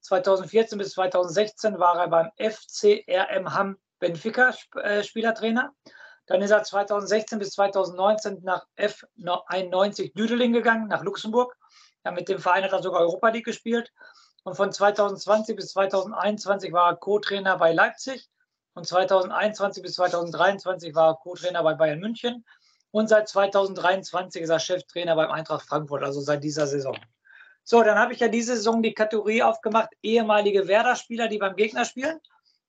2014 0.00 0.78
bis 0.78 0.92
2016 0.92 1.78
war 1.78 1.98
er 1.98 2.08
beim 2.08 2.30
FCRM 2.38 3.52
Hamm 3.54 3.76
Benfica 3.98 4.54
äh, 4.74 5.02
Spielertrainer. 5.02 5.72
Dann 6.26 6.42
ist 6.42 6.50
er 6.50 6.62
2016 6.62 7.38
bis 7.38 7.50
2019 7.52 8.40
nach 8.42 8.66
F91 8.76 10.14
Düdeling 10.14 10.52
gegangen, 10.52 10.88
nach 10.88 11.02
Luxemburg. 11.02 11.56
Ja, 12.04 12.10
mit 12.10 12.28
dem 12.28 12.38
Verein 12.38 12.64
hat 12.64 12.72
er 12.72 12.82
sogar 12.82 13.00
Europa 13.00 13.28
League 13.28 13.44
gespielt. 13.44 13.92
Und 14.46 14.54
von 14.54 14.70
2020 14.70 15.56
bis 15.56 15.72
2021 15.72 16.72
war 16.72 16.92
er 16.92 16.96
Co-Trainer 16.96 17.58
bei 17.58 17.72
Leipzig. 17.72 18.28
Und 18.74 18.86
2021 18.86 19.82
bis 19.82 19.94
2023 19.94 20.94
war 20.94 21.08
er 21.08 21.14
Co-Trainer 21.16 21.64
bei 21.64 21.74
Bayern 21.74 21.98
München. 21.98 22.44
Und 22.92 23.08
seit 23.08 23.28
2023 23.28 24.42
ist 24.42 24.50
er 24.50 24.60
Cheftrainer 24.60 25.16
beim 25.16 25.32
Eintracht 25.32 25.66
Frankfurt, 25.66 26.04
also 26.04 26.20
seit 26.20 26.44
dieser 26.44 26.68
Saison. 26.68 26.96
So, 27.64 27.82
dann 27.82 27.98
habe 27.98 28.12
ich 28.12 28.20
ja 28.20 28.28
diese 28.28 28.54
Saison 28.54 28.84
die 28.84 28.94
Kategorie 28.94 29.42
aufgemacht, 29.42 29.88
ehemalige 30.00 30.68
Werder-Spieler, 30.68 31.26
die 31.26 31.38
beim 31.38 31.56
Gegner 31.56 31.84
spielen. 31.84 32.20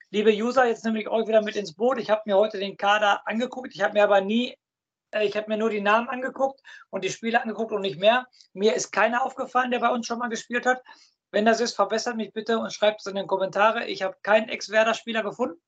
Liebe 0.10 0.32
User, 0.32 0.66
jetzt 0.66 0.84
nehme 0.84 1.00
ich 1.00 1.08
euch 1.08 1.28
wieder 1.28 1.44
mit 1.44 1.56
ins 1.56 1.76
Boot. 1.76 2.00
Ich 2.00 2.10
habe 2.10 2.24
mir 2.26 2.38
heute 2.38 2.58
den 2.58 2.76
Kader 2.76 3.22
angeguckt. 3.28 3.76
Ich 3.76 3.84
habe 3.84 3.94
mir 3.94 4.04
aber 4.04 4.22
nie, 4.22 4.58
äh, 5.12 5.28
ich 5.28 5.38
habe 5.38 5.48
mir 5.48 5.58
nur 5.58 5.70
die 5.70 5.82
Namen 5.82 6.10
angeguckt 6.10 6.60
und 6.90 7.04
die 7.04 7.12
Spiele 7.12 7.40
angeguckt 7.40 7.72
und 7.72 7.82
nicht 7.82 8.00
mehr. 8.00 8.26
Mir 8.54 8.74
ist 8.74 8.92
keiner 8.92 9.24
aufgefallen, 9.24 9.70
der 9.70 9.80
bei 9.80 9.90
uns 9.90 10.08
schon 10.08 10.18
mal 10.18 10.30
gespielt 10.30 10.66
hat. 10.66 10.82
Wenn 11.32 11.46
das 11.46 11.60
ist, 11.60 11.76
verbessert 11.76 12.16
mich 12.16 12.32
bitte 12.32 12.60
und 12.60 12.74
schreibt 12.74 13.02
es 13.02 13.08
in 13.08 13.16
den 13.16 13.28
Kommentare. 13.28 13.86
Ich 13.86 14.02
habe 14.02 14.16
keinen 14.24 14.50
Ex-Werder-Spieler 14.50 15.24
gefunden. 15.24 15.62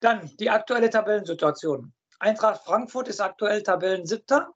Dann 0.00 0.34
die 0.38 0.50
aktuelle 0.50 0.90
Tabellensituation. 0.90 1.92
Eintracht 2.18 2.64
Frankfurt 2.64 3.08
ist 3.08 3.20
aktuell 3.20 3.62
Tabellensiebter, 3.62 4.52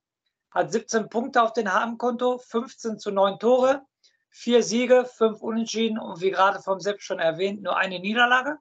hat 0.50 0.72
17 0.72 1.08
Punkte 1.08 1.42
auf 1.42 1.52
dem 1.52 1.66
HM-Konto, 1.66 2.38
15 2.38 2.98
zu 2.98 3.10
9 3.10 3.38
Tore, 3.38 3.84
vier 4.30 4.62
Siege, 4.62 5.04
fünf 5.04 5.42
Unentschieden 5.42 5.98
und 5.98 6.20
wie 6.20 6.30
gerade 6.30 6.60
vom 6.60 6.80
Sepp 6.80 7.02
schon 7.02 7.18
erwähnt, 7.18 7.62
nur 7.62 7.76
eine 7.76 7.98
Niederlage. 7.98 8.58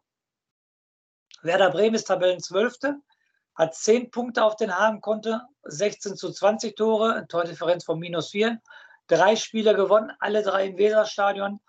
Werder 1.41 1.69
Bremen 1.69 1.95
ist 1.95 2.05
Tabellenzwölfte, 2.05 2.97
hat 3.55 3.75
10 3.75 4.09
Punkte 4.09 4.43
auf 4.43 4.55
den 4.55 4.71
HM-Konto, 4.71 5.39
16 5.63 6.15
zu 6.15 6.31
20 6.31 6.75
Tore, 6.75 7.25
Tordifferenz 7.27 7.83
von 7.83 7.99
minus 7.99 8.31
4 8.31 8.59
drei 9.07 9.35
Spiele 9.35 9.75
gewonnen, 9.75 10.11
alle 10.19 10.43
drei 10.43 10.67
im 10.67 10.77
Weserstadion, 10.77 11.59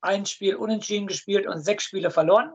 ein 0.00 0.26
Spiel 0.26 0.56
unentschieden 0.56 1.06
gespielt 1.06 1.46
und 1.46 1.60
sechs 1.60 1.84
Spiele 1.84 2.10
verloren. 2.10 2.52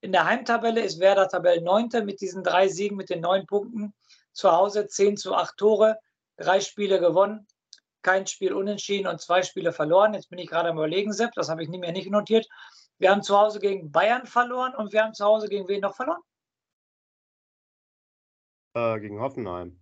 In 0.00 0.12
der 0.12 0.24
Heimtabelle 0.24 0.80
ist 0.80 1.00
Werder 1.00 1.28
Tabellen 1.28 1.64
mit 2.04 2.20
diesen 2.20 2.42
drei 2.42 2.68
Siegen 2.68 2.96
mit 2.96 3.10
den 3.10 3.20
neun 3.20 3.46
Punkten. 3.46 3.94
Zu 4.32 4.50
Hause 4.50 4.86
10 4.86 5.16
zu 5.16 5.34
8 5.34 5.56
Tore, 5.56 5.98
drei 6.36 6.60
Spiele 6.60 6.98
gewonnen, 6.98 7.46
kein 8.00 8.26
Spiel 8.26 8.54
unentschieden 8.54 9.06
und 9.06 9.20
zwei 9.20 9.42
Spiele 9.42 9.72
verloren. 9.72 10.14
Jetzt 10.14 10.30
bin 10.30 10.38
ich 10.38 10.48
gerade 10.48 10.70
am 10.70 10.78
Überlegen, 10.78 11.12
Sepp, 11.12 11.32
das 11.34 11.48
habe 11.48 11.62
ich 11.62 11.68
mir 11.68 11.92
nicht 11.92 12.10
notiert. 12.10 12.48
Wir 12.98 13.10
haben 13.10 13.22
zu 13.22 13.36
Hause 13.36 13.60
gegen 13.60 13.92
Bayern 13.92 14.26
verloren 14.26 14.74
und 14.74 14.92
wir 14.92 15.02
haben 15.02 15.14
zu 15.14 15.24
Hause 15.24 15.48
gegen 15.48 15.68
wen 15.68 15.80
noch 15.80 15.94
verloren? 15.94 16.20
Äh, 18.74 19.00
gegen 19.00 19.20
Hoffenheim. 19.20 19.81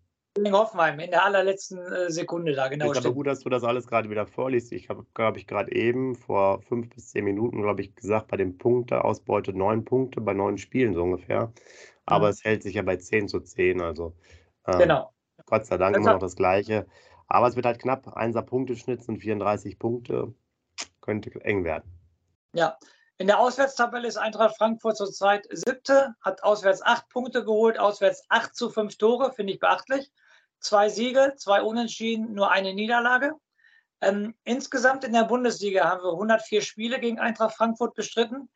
Hoffenheim 0.52 0.98
in 1.00 1.10
der 1.10 1.24
allerletzten 1.24 1.78
äh, 1.78 2.10
Sekunde 2.10 2.54
da, 2.54 2.68
genau. 2.68 2.90
Ist 2.90 2.98
aber 2.98 3.14
gut, 3.14 3.26
dass 3.26 3.40
du 3.40 3.48
das 3.48 3.64
alles 3.64 3.86
gerade 3.86 4.10
wieder 4.10 4.26
vorliest. 4.26 4.72
Ich 4.72 4.88
habe, 4.88 5.04
glaube 5.14 5.38
ich, 5.38 5.46
gerade 5.46 5.72
eben 5.72 6.14
vor 6.14 6.62
fünf 6.62 6.88
bis 6.90 7.08
zehn 7.10 7.24
Minuten, 7.24 7.62
glaube 7.62 7.82
ich, 7.82 7.94
gesagt, 7.94 8.28
bei 8.28 8.36
dem 8.36 8.58
Punkteausbeute 8.58 9.52
neun 9.52 9.84
Punkte 9.84 10.20
bei 10.20 10.34
neun 10.34 10.58
Spielen 10.58 10.94
so 10.94 11.02
ungefähr. 11.02 11.52
Aber 12.06 12.26
mhm. 12.26 12.32
es 12.32 12.44
hält 12.44 12.62
sich 12.62 12.74
ja 12.74 12.82
bei 12.82 12.96
zehn 12.96 13.28
zu 13.28 13.40
zehn. 13.40 13.80
Also 13.80 14.14
äh, 14.64 14.78
genau. 14.78 15.12
Gott 15.46 15.66
sei 15.66 15.78
Dank 15.78 15.94
das 15.94 16.02
immer 16.02 16.14
noch 16.14 16.20
das 16.20 16.36
Gleiche. 16.36 16.86
Aber 17.26 17.46
es 17.46 17.56
wird 17.56 17.66
halt 17.66 17.80
knapp. 17.80 18.16
Einser 18.16 18.42
Punkteschnitt 18.42 19.02
sind 19.02 19.18
34 19.18 19.78
Punkte. 19.78 20.34
Könnte 21.00 21.30
eng 21.44 21.64
werden. 21.64 21.90
Ja, 22.52 22.76
in 23.20 23.26
der 23.26 23.38
Auswärtstabelle 23.38 24.08
ist 24.08 24.16
Eintracht 24.16 24.56
Frankfurt 24.56 24.96
zurzeit 24.96 25.46
siebte, 25.50 26.14
hat 26.22 26.42
auswärts 26.42 26.80
acht 26.80 27.06
Punkte 27.10 27.44
geholt, 27.44 27.78
auswärts 27.78 28.24
acht 28.30 28.56
zu 28.56 28.70
fünf 28.70 28.96
Tore, 28.96 29.30
finde 29.32 29.52
ich 29.52 29.60
beachtlich. 29.60 30.10
Zwei 30.60 30.88
Siege, 30.88 31.34
zwei 31.36 31.62
Unentschieden, 31.62 32.34
nur 32.34 32.50
eine 32.50 32.74
Niederlage. 32.74 33.34
Ähm, 34.02 34.34
insgesamt 34.44 35.04
in 35.04 35.12
der 35.12 35.24
Bundesliga 35.24 35.84
haben 35.84 36.02
wir 36.02 36.12
104 36.12 36.62
Spiele 36.62 37.00
gegen 37.00 37.18
Eintracht 37.18 37.56
Frankfurt 37.56 37.94
bestritten. 37.94 38.48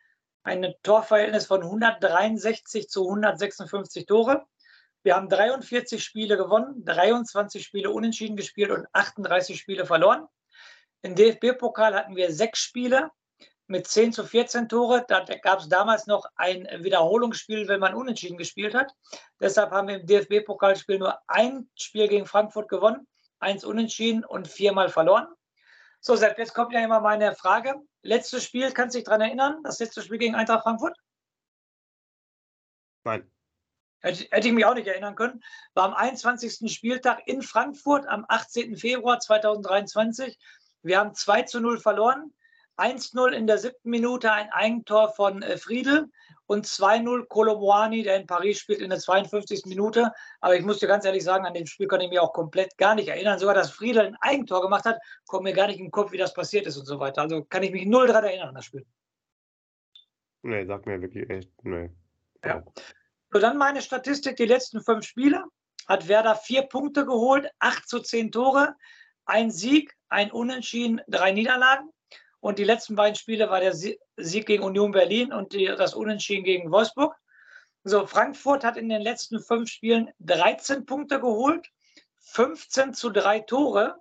Ein 0.42 0.74
Torverhältnis 0.82 1.46
von 1.46 1.62
163 1.62 2.88
zu 2.88 3.04
156 3.04 4.06
Tore. 4.06 4.46
Wir 5.02 5.16
haben 5.16 5.28
43 5.28 6.02
Spiele 6.02 6.36
gewonnen, 6.36 6.84
23 6.84 7.62
Spiele 7.62 7.90
unentschieden 7.90 8.36
gespielt 8.36 8.70
und 8.70 8.86
38 8.92 9.58
Spiele 9.58 9.84
verloren. 9.84 10.26
Im 11.02 11.14
DFB-Pokal 11.14 11.94
hatten 11.94 12.16
wir 12.16 12.32
sechs 12.32 12.60
Spiele, 12.60 13.10
mit 13.66 13.87
10 13.87 14.12
zu 14.12 14.24
14 14.24 14.68
Tore. 14.68 15.05
Da 15.09 15.24
gab 15.42 15.61
es 15.61 15.68
damals 15.68 16.07
noch 16.07 16.27
ein 16.37 16.68
Wiederholungsspiel, 16.81 17.68
wenn 17.68 17.81
man 17.81 17.94
unentschieden 17.94 18.37
gespielt 18.37 18.74
hat. 18.74 18.92
Deshalb 19.40 19.70
haben 19.70 19.88
wir 19.88 20.00
im 20.00 20.07
DFB-Pokalspiel 20.07 20.98
nur 20.98 21.18
ein 21.29 21.68
Spiel 21.74 22.09
gegen 22.09 22.27
Frankfurt 22.27 22.68
gewonnen, 22.68 23.07
eins 23.38 23.64
unentschieden 23.64 24.24
und 24.24 24.48
viermal 24.48 24.88
verloren. 24.88 25.29
So, 26.00 26.16
Sepp, 26.16 26.38
jetzt 26.38 26.53
kommt 26.53 26.72
ja 26.72 26.85
immer 26.85 27.00
meine 27.00 27.35
Frage. 27.35 27.74
Letztes 28.03 28.44
Spiel, 28.44 28.70
kannst 28.72 28.94
du 28.94 28.98
dich 28.98 29.07
daran 29.07 29.22
erinnern? 29.22 29.62
Das 29.64 29.79
letzte 29.79 30.03
Spiel 30.03 30.18
gegen 30.18 30.35
Eintracht 30.35 30.62
Frankfurt? 30.62 30.96
Nein. 33.05 33.31
Hätte, 34.00 34.27
hätte 34.31 34.48
ich 34.48 34.53
mich 34.53 34.66
auch 34.66 34.74
nicht 34.74 34.87
erinnern 34.87 35.14
können. 35.14 35.42
War 35.72 35.85
am 35.85 35.94
21. 35.94 36.70
Spieltag 36.70 37.27
in 37.27 37.40
Frankfurt 37.40 38.07
am 38.07 38.27
18. 38.29 38.77
Februar 38.77 39.18
2023. 39.18 40.38
Wir 40.83 40.98
haben 40.98 41.14
2 41.14 41.42
zu 41.44 41.61
0 41.61 41.81
verloren. 41.81 42.35
1-0 42.76 43.30
in 43.30 43.46
der 43.46 43.58
siebten 43.58 43.90
Minute 43.90 44.32
ein 44.32 44.50
Eigentor 44.50 45.12
von 45.14 45.42
äh, 45.42 45.56
Friedel 45.56 46.08
und 46.46 46.66
2-0 46.66 47.26
Kolomoani, 47.28 48.02
der 48.02 48.16
in 48.16 48.26
Paris 48.26 48.58
spielt, 48.58 48.80
in 48.80 48.90
der 48.90 48.98
52. 48.98 49.64
Minute. 49.66 50.12
Aber 50.40 50.56
ich 50.56 50.64
muss 50.64 50.78
dir 50.78 50.88
ganz 50.88 51.04
ehrlich 51.04 51.24
sagen, 51.24 51.46
an 51.46 51.54
dem 51.54 51.66
Spiel 51.66 51.87
kann 51.87 52.00
ich 52.00 52.10
mich 52.10 52.18
auch 52.18 52.32
komplett 52.32 52.76
gar 52.76 52.94
nicht 52.94 53.08
erinnern. 53.08 53.38
Sogar, 53.38 53.54
dass 53.54 53.70
Friedel 53.70 54.06
ein 54.06 54.16
Eigentor 54.20 54.60
gemacht 54.60 54.84
hat, 54.84 54.98
kommt 55.26 55.44
mir 55.44 55.54
gar 55.54 55.68
nicht 55.68 55.80
im 55.80 55.90
Kopf, 55.90 56.12
wie 56.12 56.18
das 56.18 56.34
passiert 56.34 56.66
ist 56.66 56.76
und 56.76 56.87
so 56.87 56.98
weiter. 57.00 57.22
Also 57.22 57.44
kann 57.44 57.62
ich 57.62 57.72
mich 57.72 57.87
null 57.87 58.06
daran 58.06 58.24
erinnern 58.24 58.48
an 58.48 58.54
das 58.54 58.66
Spiel. 58.66 58.84
Nee, 60.42 60.66
sag 60.66 60.84
mir 60.84 61.00
wirklich 61.00 61.28
echt, 61.30 61.50
nee. 61.64 61.90
Ja. 62.44 62.62
So, 63.32 63.38
dann 63.38 63.56
meine 63.56 63.80
Statistik, 63.80 64.37
die 64.37 64.44
letzten 64.44 64.82
fünf 64.82 65.06
Spiele 65.06 65.42
hat 65.88 66.08
Werder 66.08 66.37
vier 66.37 66.62
Punkte 66.62 67.06
geholt, 67.06 67.48
acht 67.58 67.88
zu 67.88 68.00
zehn 68.00 68.30
Tore. 68.30 68.74
ein 69.26 69.50
Sieg, 69.50 69.94
ein 70.10 70.30
Unentschieden, 70.30 71.00
drei 71.08 71.32
Niederlagen. 71.32 71.88
Und 72.44 72.59
die 72.59 72.64
letzten 72.64 72.94
beiden 72.94 73.16
Spiele 73.16 73.48
war 73.48 73.61
der 73.61 73.72
Sieg 73.72 74.46
gegen 74.46 74.64
Union 74.64 74.92
Berlin 74.92 75.33
und 75.33 75.54
die, 75.54 75.64
das 75.64 75.94
Unentschieden 75.94 76.44
gegen 76.44 76.70
Wolfsburg. 76.70 77.16
So, 77.85 78.07
Frankfurt 78.07 78.64
hat 78.64 78.76
in 78.76 78.90
den 78.90 79.00
letzten 79.00 79.40
fünf 79.40 79.70
Spielen 79.70 80.11
13 80.20 80.85
Punkte 80.85 81.20
geholt, 81.20 81.66
15 82.20 82.92
zu 82.92 83.09
drei 83.09 83.40
Tore, 83.40 83.96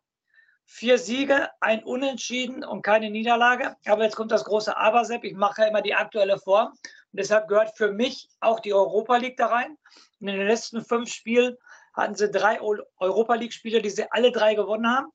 vier 0.65 0.97
Siege, 0.97 1.51
ein 1.61 1.85
Unentschieden 1.85 2.65
und 2.65 2.81
keine 2.81 3.09
Niederlage. 3.09 3.77
Aber 3.85 4.03
jetzt 4.03 4.17
kommt 4.17 4.33
das 4.33 4.43
große 4.43 4.75
Aber, 4.75 5.05
Sepp. 5.05 5.23
Ich 5.23 5.35
mache 5.35 5.61
ja 5.61 5.69
immer 5.69 5.81
die 5.81 5.95
aktuelle 5.95 6.37
Form. 6.37 6.67
Und 6.67 6.81
deshalb 7.13 7.47
gehört 7.47 7.77
für 7.77 7.93
mich 7.93 8.27
auch 8.41 8.59
die 8.59 8.73
Europa 8.73 9.15
League 9.15 9.37
da 9.37 9.47
rein. 9.47 9.77
Und 10.19 10.27
in 10.27 10.37
den 10.37 10.47
letzten 10.47 10.83
fünf 10.83 11.09
Spielen 11.09 11.55
hatten 11.93 12.15
sie 12.15 12.29
drei 12.29 12.59
Europa 12.59 13.35
League-Spiele, 13.35 13.81
die 13.81 13.89
sie 13.89 14.11
alle 14.11 14.33
drei 14.33 14.53
gewonnen 14.53 14.93
haben. 14.93 15.13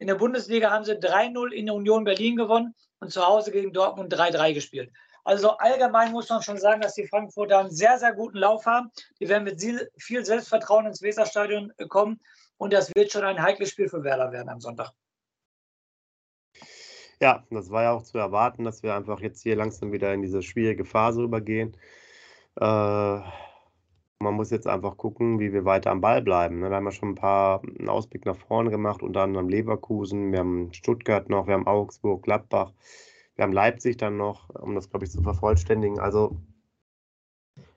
In 0.00 0.06
der 0.06 0.14
Bundesliga 0.14 0.70
haben 0.70 0.84
sie 0.84 0.94
3-0 0.94 1.52
in 1.52 1.66
der 1.66 1.74
Union 1.74 2.04
Berlin 2.04 2.36
gewonnen 2.36 2.74
und 3.00 3.12
zu 3.12 3.24
Hause 3.24 3.52
gegen 3.52 3.72
Dortmund 3.72 4.12
3-3 4.12 4.54
gespielt. 4.54 4.90
Also 5.24 5.50
allgemein 5.58 6.10
muss 6.10 6.30
man 6.30 6.42
schon 6.42 6.56
sagen, 6.56 6.80
dass 6.80 6.94
die 6.94 7.06
Frankfurter 7.06 7.58
einen 7.58 7.70
sehr, 7.70 7.98
sehr 7.98 8.14
guten 8.14 8.38
Lauf 8.38 8.64
haben. 8.64 8.90
Die 9.20 9.28
werden 9.28 9.44
mit 9.44 9.62
viel 9.98 10.24
Selbstvertrauen 10.24 10.86
ins 10.86 11.02
Weserstadion 11.02 11.74
kommen 11.88 12.18
und 12.56 12.72
das 12.72 12.90
wird 12.94 13.12
schon 13.12 13.24
ein 13.24 13.42
heikles 13.42 13.68
Spiel 13.68 13.90
für 13.90 14.02
Werder 14.02 14.32
werden 14.32 14.48
am 14.48 14.60
Sonntag. 14.60 14.90
Ja, 17.20 17.44
das 17.50 17.70
war 17.70 17.82
ja 17.82 17.92
auch 17.92 18.02
zu 18.02 18.16
erwarten, 18.16 18.64
dass 18.64 18.82
wir 18.82 18.94
einfach 18.94 19.20
jetzt 19.20 19.42
hier 19.42 19.54
langsam 19.54 19.92
wieder 19.92 20.14
in 20.14 20.22
diese 20.22 20.42
schwierige 20.42 20.86
Phase 20.86 21.22
übergehen. 21.22 21.76
Äh, 22.58 23.20
man 24.22 24.34
muss 24.34 24.50
jetzt 24.50 24.66
einfach 24.66 24.96
gucken, 24.98 25.40
wie 25.40 25.52
wir 25.52 25.64
weiter 25.64 25.90
am 25.90 26.02
Ball 26.02 26.20
bleiben. 26.22 26.60
Ne? 26.60 26.68
Wir 26.68 26.76
haben 26.76 26.84
ja 26.84 26.92
schon 26.92 27.10
ein 27.10 27.14
paar 27.14 27.62
einen 27.62 27.88
Ausblick 27.88 28.26
nach 28.26 28.36
vorne 28.36 28.70
gemacht, 28.70 29.02
unter 29.02 29.22
anderem 29.22 29.48
Leverkusen, 29.48 30.30
wir 30.30 30.40
haben 30.40 30.72
Stuttgart 30.74 31.28
noch, 31.30 31.46
wir 31.46 31.54
haben 31.54 31.66
Augsburg, 31.66 32.22
Gladbach, 32.22 32.72
wir 33.34 33.44
haben 33.44 33.52
Leipzig 33.52 33.96
dann 33.96 34.18
noch, 34.18 34.50
um 34.50 34.74
das, 34.74 34.90
glaube 34.90 35.06
ich, 35.06 35.10
zu 35.10 35.22
vervollständigen. 35.22 35.98
Also 35.98 36.36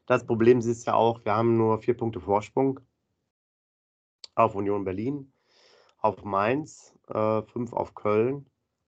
das 0.06 0.26
Problem 0.26 0.60
ist 0.60 0.86
ja 0.86 0.96
auch, 0.96 1.24
wir 1.24 1.34
haben 1.34 1.58
nur 1.58 1.80
vier 1.80 1.96
Punkte 1.96 2.20
Vorsprung 2.20 2.82
auf 4.36 4.56
Union 4.56 4.84
Berlin, 4.84 5.32
auf 6.00 6.26
Mainz, 6.26 6.94
äh, 7.08 7.42
fünf 7.44 7.72
auf 7.72 7.96
Köln 7.96 8.46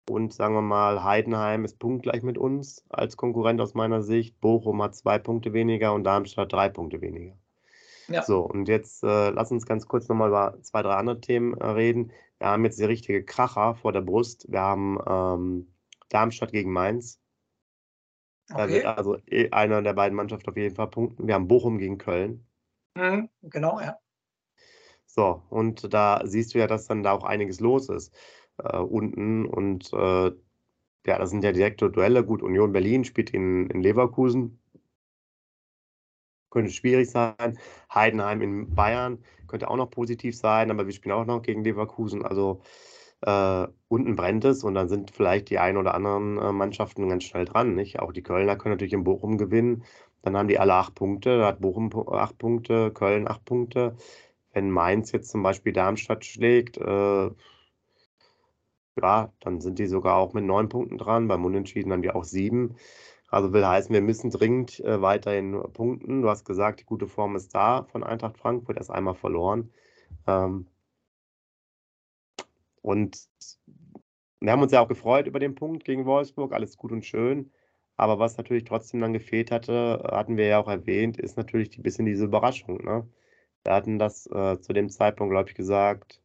und 0.09 0.33
sagen 0.33 0.55
wir 0.55 0.63
mal, 0.63 1.05
Heidenheim 1.05 1.65
ist 1.65 1.79
punktgleich 1.79 2.23
mit 2.23 2.39
uns 2.39 2.85
als 2.89 3.17
Konkurrent 3.17 3.61
aus 3.61 3.75
meiner 3.75 4.03
Sicht. 4.03 4.41
Bochum 4.41 4.83
hat 4.83 4.95
zwei 4.95 5.19
Punkte 5.19 5.53
weniger 5.53 5.93
und 5.93 6.05
Darmstadt 6.05 6.53
drei 6.53 6.69
Punkte 6.69 7.01
weniger. 7.01 7.37
Ja. 8.09 8.23
So, 8.23 8.41
und 8.41 8.69
jetzt 8.69 9.05
äh, 9.05 9.31
lass 9.31 9.51
uns 9.51 9.67
ganz 9.67 9.87
kurz 9.87 10.09
nochmal 10.09 10.29
über 10.29 10.59
zwei, 10.63 10.83
drei 10.83 10.95
andere 10.95 11.21
Themen 11.21 11.55
äh, 11.59 11.67
reden. 11.67 12.13
Wir 12.39 12.49
haben 12.49 12.65
jetzt 12.65 12.79
die 12.79 12.85
richtige 12.85 13.25
Kracher 13.25 13.75
vor 13.75 13.93
der 13.93 14.01
Brust. 14.01 14.51
Wir 14.51 14.61
haben 14.61 14.99
ähm, 15.07 15.75
Darmstadt 16.09 16.53
gegen 16.53 16.73
Mainz. 16.73 17.21
Okay. 18.51 18.59
Da 18.59 18.69
wird 18.69 18.85
also 18.87 19.19
eh 19.27 19.51
einer 19.51 19.83
der 19.83 19.93
beiden 19.93 20.17
Mannschaften 20.17 20.49
auf 20.49 20.57
jeden 20.57 20.75
Fall 20.75 20.89
punkten. 20.89 21.27
Wir 21.27 21.35
haben 21.35 21.49
Bochum 21.49 21.79
gegen 21.79 21.99
Köln. 21.99 22.47
Mhm, 22.95 23.29
genau, 23.43 23.79
ja. 23.81 23.99
So, 25.05 25.43
und 25.51 25.93
da 25.93 26.23
siehst 26.25 26.55
du 26.55 26.59
ja, 26.59 26.67
dass 26.67 26.87
dann 26.87 27.03
da 27.03 27.13
auch 27.13 27.25
einiges 27.25 27.61
los 27.61 27.89
ist 27.89 28.15
äh, 28.63 28.79
unten. 28.79 29.47
Und 29.47 29.93
äh, 29.93 30.33
ja, 31.07 31.19
das 31.19 31.31
sind 31.31 31.45
ja 31.45 31.53
direkte 31.53 31.91
Duelle. 31.91 32.25
Gut, 32.25 32.43
Union 32.43 32.73
Berlin 32.73 33.05
spielt 33.05 33.31
in, 33.31 33.69
in 33.71 33.83
Leverkusen. 33.83 34.59
Könnte 36.51 36.71
schwierig 36.71 37.11
sein. 37.11 37.59
Heidenheim 37.93 38.43
in 38.43 38.75
Bayern 38.75 39.19
könnte 39.47 39.69
auch 39.69 39.77
noch 39.77 39.91
positiv 39.91 40.37
sein, 40.37 40.71
aber 40.71 40.87
wir 40.87 40.93
spielen 40.93 41.15
auch 41.15 41.27
noch 41.27 41.43
gegen 41.43 41.65
Leverkusen. 41.65 42.25
Also 42.25 42.63
äh, 43.23 43.67
unten 43.89 44.17
brennt 44.17 44.45
es 44.45 44.63
und 44.65 44.75
dann 44.75 44.89
sind 44.89 45.11
vielleicht 45.11 45.51
die 45.51 45.59
ein 45.59 45.77
oder 45.77 45.95
anderen 45.95 46.39
äh, 46.39 46.53
Mannschaften 46.53 47.09
ganz 47.09 47.25
schnell 47.25 47.45
dran. 47.45 47.75
Nicht? 47.75 48.01
Auch 48.01 48.13
die 48.13 48.23
Kölner 48.23 48.57
können 48.57 48.75
natürlich 48.75 48.93
in 48.93 49.05
Bochum 49.05 49.39
gewinnen. 49.39 49.85
Dann 50.23 50.37
haben 50.37 50.49
die 50.49 50.59
alle 50.59 50.75
acht 50.75 50.95
Punkte. 50.95 51.39
Da 51.39 51.47
hat 51.49 51.61
Bochum 51.61 51.91
acht 52.11 52.39
Punkte, 52.39 52.93
Köln 52.93 53.29
acht 53.29 53.45
Punkte. 53.45 53.97
Wenn 54.53 54.71
Mainz 54.71 55.13
jetzt 55.13 55.31
zum 55.31 55.43
Beispiel 55.43 55.73
Darmstadt 55.73 56.25
schlägt, 56.25 56.79
äh, 56.79 57.31
ja, 59.03 59.33
dann 59.41 59.61
sind 59.61 59.79
die 59.79 59.87
sogar 59.87 60.17
auch 60.17 60.33
mit 60.35 60.45
neun 60.45 60.69
Punkten 60.69 60.99
dran. 60.99 61.29
Beim 61.29 61.45
Unentschieden 61.45 61.93
haben 61.93 62.03
die 62.03 62.11
auch 62.11 62.25
sieben. 62.25 62.77
Also 63.29 63.53
will 63.53 63.67
heißen, 63.67 63.93
wir 63.93 64.01
müssen 64.01 64.31
dringend 64.31 64.81
äh, 64.81 65.03
weiterhin 65.03 65.53
punkten. 65.73 66.23
Du 66.23 66.29
hast 66.31 66.45
gesagt, 66.45 66.81
die 66.81 66.85
gute 66.85 67.07
Form 67.07 67.37
ist 67.37 67.55
da 67.55 67.85
von 67.85 68.03
Eintracht 68.05 68.39
Frankfurt, 68.39 68.79
erst 68.79 68.91
einmal 68.91 69.15
verloren. 69.15 69.71
Ähm, 70.27 70.67
und 72.83 73.29
wir 74.41 74.53
haben 74.53 74.63
uns 74.63 74.73
ja 74.73 74.81
auch 74.81 74.89
gefreut 74.89 75.27
über 75.27 75.41
den 75.41 75.55
Punkt 75.55 75.85
gegen 75.85 76.07
Wolfsburg, 76.07 76.53
alles 76.53 76.77
gut 76.77 76.93
und 76.93 77.05
schön. 77.05 77.53
Aber 77.97 78.19
was 78.19 78.37
natürlich 78.37 78.65
trotzdem 78.65 79.01
dann 79.01 79.13
gefehlt 79.13 79.51
hatte, 79.51 80.03
hatten 80.11 80.37
wir 80.37 80.47
ja 80.47 80.59
auch 80.61 80.69
erwähnt, 80.69 81.19
ist 81.19 81.37
natürlich 81.37 81.77
ein 81.79 81.83
bisschen 81.83 82.07
diese 82.07 82.25
Überraschung. 82.27 82.85
Ne? 82.85 83.09
Wir 83.65 83.75
hatten 83.75 83.99
das 83.99 84.27
äh, 84.29 84.61
zu 84.61 84.73
dem 84.73 84.89
Zeitpunkt, 84.89 85.33
glaube 85.33 85.51
ich, 85.51 85.57
gesagt, 85.57 86.23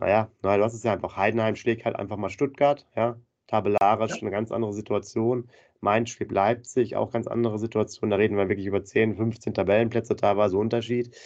naja, 0.00 0.30
na, 0.42 0.56
du 0.56 0.64
hast 0.64 0.74
es 0.74 0.82
ja 0.82 0.92
einfach. 0.92 1.16
Heidenheim 1.16 1.56
schlägt 1.56 1.84
halt 1.84 1.96
einfach 1.96 2.16
mal 2.16 2.30
Stuttgart, 2.30 2.86
ja. 2.94 3.16
Tabellarisch 3.46 4.16
ja. 4.16 4.22
eine 4.22 4.30
ganz 4.30 4.50
andere 4.50 4.72
Situation. 4.72 5.48
Mainz 5.80 6.10
schlägt 6.10 6.32
Leipzig, 6.32 6.96
auch 6.96 7.12
ganz 7.12 7.26
andere 7.26 7.58
Situation. 7.58 8.10
Da 8.10 8.16
reden 8.16 8.36
wir 8.36 8.48
wirklich 8.48 8.66
über 8.66 8.84
10, 8.84 9.16
15 9.16 9.54
Tabellenplätze 9.54 10.16
teilweise 10.16 10.58
Unterschied. 10.58 11.16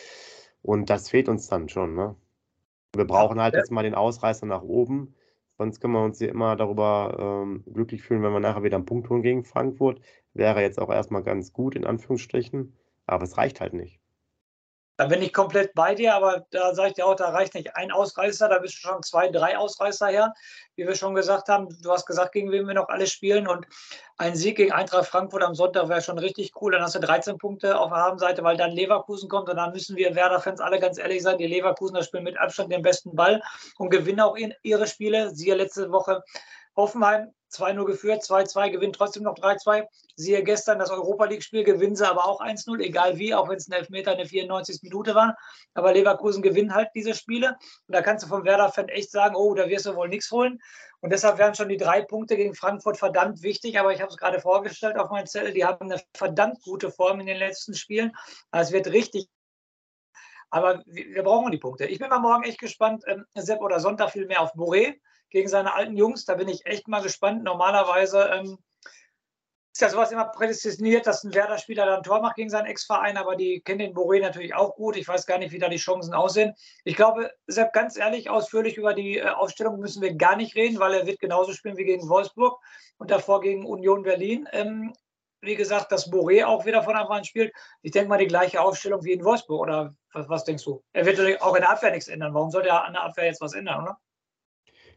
Und 0.62 0.90
das 0.90 1.08
fehlt 1.08 1.28
uns 1.28 1.48
dann 1.48 1.68
schon. 1.68 1.94
Ne? 1.94 2.14
Wir 2.94 3.06
brauchen 3.06 3.40
halt 3.40 3.54
ja. 3.54 3.60
jetzt 3.60 3.70
mal 3.70 3.82
den 3.82 3.94
Ausreißer 3.94 4.46
nach 4.46 4.62
oben. 4.62 5.14
Sonst 5.58 5.80
können 5.80 5.94
wir 5.94 6.04
uns 6.04 6.18
hier 6.18 6.30
immer 6.30 6.56
darüber 6.56 7.42
ähm, 7.44 7.64
glücklich 7.72 8.02
fühlen, 8.02 8.22
wenn 8.22 8.32
wir 8.32 8.40
nachher 8.40 8.62
wieder 8.62 8.76
einen 8.76 8.86
Punkt 8.86 9.08
holen 9.10 9.22
gegen 9.22 9.44
Frankfurt. 9.44 10.00
Wäre 10.32 10.62
jetzt 10.62 10.78
auch 10.78 10.90
erstmal 10.90 11.22
ganz 11.22 11.52
gut, 11.52 11.74
in 11.74 11.84
Anführungsstrichen. 11.84 12.76
Aber 13.06 13.24
es 13.24 13.36
reicht 13.36 13.60
halt 13.60 13.74
nicht. 13.74 13.99
Da 15.00 15.06
bin 15.06 15.22
ich 15.22 15.32
komplett 15.32 15.72
bei 15.72 15.94
dir, 15.94 16.14
aber 16.14 16.44
da 16.50 16.74
sage 16.74 16.90
ich 16.90 16.94
dir 16.96 17.06
auch, 17.06 17.14
da 17.14 17.30
reicht 17.30 17.54
nicht 17.54 17.74
ein 17.74 17.90
Ausreißer, 17.90 18.50
da 18.50 18.58
bist 18.58 18.74
du 18.74 18.80
schon 18.80 19.02
zwei, 19.02 19.30
drei 19.30 19.56
Ausreißer 19.56 20.08
her. 20.08 20.34
Wie 20.76 20.86
wir 20.86 20.94
schon 20.94 21.14
gesagt 21.14 21.48
haben, 21.48 21.68
du 21.80 21.90
hast 21.90 22.04
gesagt, 22.04 22.32
gegen 22.32 22.52
wen 22.52 22.66
wir 22.66 22.74
noch 22.74 22.90
alle 22.90 23.06
spielen 23.06 23.48
und 23.48 23.66
ein 24.18 24.36
Sieg 24.36 24.58
gegen 24.58 24.72
Eintracht 24.72 25.06
Frankfurt 25.06 25.42
am 25.42 25.54
Sonntag 25.54 25.88
wäre 25.88 26.02
schon 26.02 26.18
richtig 26.18 26.52
cool. 26.60 26.72
Dann 26.72 26.82
hast 26.82 26.96
du 26.96 27.00
13 27.00 27.38
Punkte 27.38 27.80
auf 27.80 27.88
der 27.88 27.96
Habenseite, 27.96 28.44
weil 28.44 28.58
dann 28.58 28.72
Leverkusen 28.72 29.30
kommt 29.30 29.48
und 29.48 29.56
dann 29.56 29.72
müssen 29.72 29.96
wir 29.96 30.14
Werder-Fans 30.14 30.60
alle 30.60 30.78
ganz 30.78 30.98
ehrlich 30.98 31.22
sein, 31.22 31.38
die 31.38 31.46
Leverkusener 31.46 32.02
spielen 32.02 32.24
mit 32.24 32.38
Abstand 32.38 32.70
den 32.70 32.82
besten 32.82 33.16
Ball 33.16 33.42
und 33.78 33.88
gewinnen 33.88 34.20
auch 34.20 34.36
ihre 34.62 34.86
Spiele. 34.86 35.34
Siehe 35.34 35.54
letzte 35.54 35.90
Woche 35.92 36.22
Hoffenheim 36.76 37.32
2-0 37.50 37.84
geführt, 37.84 38.22
2-2, 38.22 38.70
gewinnt 38.70 38.96
trotzdem 38.96 39.22
noch 39.22 39.34
3-2. 39.34 39.84
Siehe 40.16 40.42
gestern 40.42 40.78
das 40.78 40.90
Europa 40.90 41.24
League-Spiel, 41.24 41.64
gewinnen 41.64 41.96
sie 41.96 42.08
aber 42.08 42.26
auch 42.26 42.40
1-0, 42.40 42.80
egal 42.80 43.18
wie, 43.18 43.34
auch 43.34 43.48
wenn 43.48 43.56
es 43.56 43.68
ein 43.68 43.72
Elfmeter 43.72 44.12
in 44.12 44.18
der 44.18 44.26
94. 44.26 44.80
Minute 44.82 45.14
war. 45.14 45.36
Aber 45.74 45.92
Leverkusen 45.92 46.42
gewinnt 46.42 46.72
halt 46.72 46.88
diese 46.94 47.14
Spiele. 47.14 47.56
Und 47.86 47.94
da 47.94 48.02
kannst 48.02 48.24
du 48.24 48.28
vom 48.28 48.44
Werder-Fan 48.44 48.88
echt 48.88 49.10
sagen, 49.10 49.34
oh, 49.36 49.54
da 49.54 49.68
wirst 49.68 49.86
du 49.86 49.96
wohl 49.96 50.08
nichts 50.08 50.30
holen. 50.30 50.58
Und 51.00 51.12
deshalb 51.12 51.38
wären 51.38 51.54
schon 51.54 51.68
die 51.68 51.78
drei 51.78 52.02
Punkte 52.02 52.36
gegen 52.36 52.54
Frankfurt 52.54 52.98
verdammt 52.98 53.42
wichtig. 53.42 53.78
Aber 53.78 53.92
ich 53.92 54.00
habe 54.00 54.10
es 54.10 54.16
gerade 54.16 54.40
vorgestellt 54.40 54.96
auf 54.96 55.10
meinem 55.10 55.26
Zettel, 55.26 55.52
die 55.52 55.64
haben 55.64 55.90
eine 55.90 56.00
verdammt 56.14 56.62
gute 56.62 56.90
Form 56.90 57.20
in 57.20 57.26
den 57.26 57.38
letzten 57.38 57.74
Spielen. 57.74 58.12
Also 58.50 58.68
es 58.68 58.72
wird 58.72 58.92
richtig 58.92 59.28
aber 60.50 60.82
wir 60.86 61.22
brauchen 61.22 61.52
die 61.52 61.58
Punkte. 61.58 61.86
Ich 61.86 62.00
bin 62.00 62.08
mal 62.08 62.18
morgen 62.18 62.42
echt 62.42 62.58
gespannt, 62.58 63.04
ähm, 63.06 63.24
Sepp 63.34 63.60
oder 63.60 63.78
Sonntag 63.78 64.10
viel 64.10 64.26
mehr 64.26 64.40
auf 64.40 64.52
Boré 64.54 64.96
gegen 65.30 65.48
seine 65.48 65.74
alten 65.74 65.96
Jungs. 65.96 66.24
Da 66.24 66.34
bin 66.34 66.48
ich 66.48 66.66
echt 66.66 66.88
mal 66.88 67.02
gespannt. 67.02 67.44
Normalerweise 67.44 68.30
ähm, 68.34 68.58
ist 69.72 69.80
ja 69.80 69.88
sowas 69.88 70.12
immer 70.12 70.26
prädestiniert, 70.26 71.06
dass 71.06 71.24
ein 71.24 71.32
Werder-Spieler 71.32 71.86
dann 71.86 71.98
ein 71.98 72.02
Tor 72.02 72.20
macht 72.20 72.36
gegen 72.36 72.50
seinen 72.50 72.66
Ex-Verein, 72.66 73.16
aber 73.16 73.36
die 73.36 73.60
kennen 73.60 73.78
den 73.78 73.94
Boré 73.94 74.20
natürlich 74.20 74.54
auch 74.54 74.74
gut. 74.74 74.96
Ich 74.96 75.06
weiß 75.06 75.26
gar 75.26 75.38
nicht, 75.38 75.52
wie 75.52 75.58
da 75.58 75.68
die 75.68 75.76
Chancen 75.76 76.12
aussehen. 76.12 76.54
Ich 76.84 76.96
glaube, 76.96 77.30
Sepp, 77.46 77.72
ganz 77.72 77.96
ehrlich, 77.96 78.28
ausführlich 78.28 78.76
über 78.76 78.94
die 78.94 79.18
äh, 79.18 79.28
Aufstellung 79.28 79.78
müssen 79.78 80.02
wir 80.02 80.14
gar 80.14 80.36
nicht 80.36 80.56
reden, 80.56 80.80
weil 80.80 80.94
er 80.94 81.06
wird 81.06 81.20
genauso 81.20 81.52
spielen 81.52 81.76
wie 81.76 81.84
gegen 81.84 82.08
Wolfsburg 82.08 82.58
und 82.98 83.10
davor 83.10 83.40
gegen 83.40 83.64
Union 83.64 84.02
Berlin. 84.02 84.48
Ähm, 84.52 84.92
wie 85.40 85.56
gesagt, 85.56 85.90
dass 85.92 86.12
Boré 86.12 86.44
auch 86.44 86.66
wieder 86.66 86.82
von 86.82 86.96
Anfang 86.96 87.18
an 87.18 87.24
spielt. 87.24 87.52
Ich 87.82 87.92
denke 87.92 88.08
mal 88.08 88.18
die 88.18 88.26
gleiche 88.26 88.60
Aufstellung 88.60 89.02
wie 89.04 89.12
in 89.12 89.24
Wolfsburg. 89.24 89.60
Oder 89.60 89.94
was, 90.12 90.28
was 90.28 90.44
denkst 90.44 90.64
du? 90.64 90.82
Er 90.92 91.06
wird 91.06 91.40
auch 91.40 91.54
in 91.54 91.62
der 91.62 91.70
Abwehr 91.70 91.92
nichts 91.92 92.08
ändern. 92.08 92.34
Warum 92.34 92.50
sollte 92.50 92.68
er 92.68 92.84
an 92.84 92.92
der 92.92 93.02
Abwehr 93.04 93.24
jetzt 93.24 93.40
was 93.40 93.54
ändern, 93.54 93.82
oder? 93.82 93.98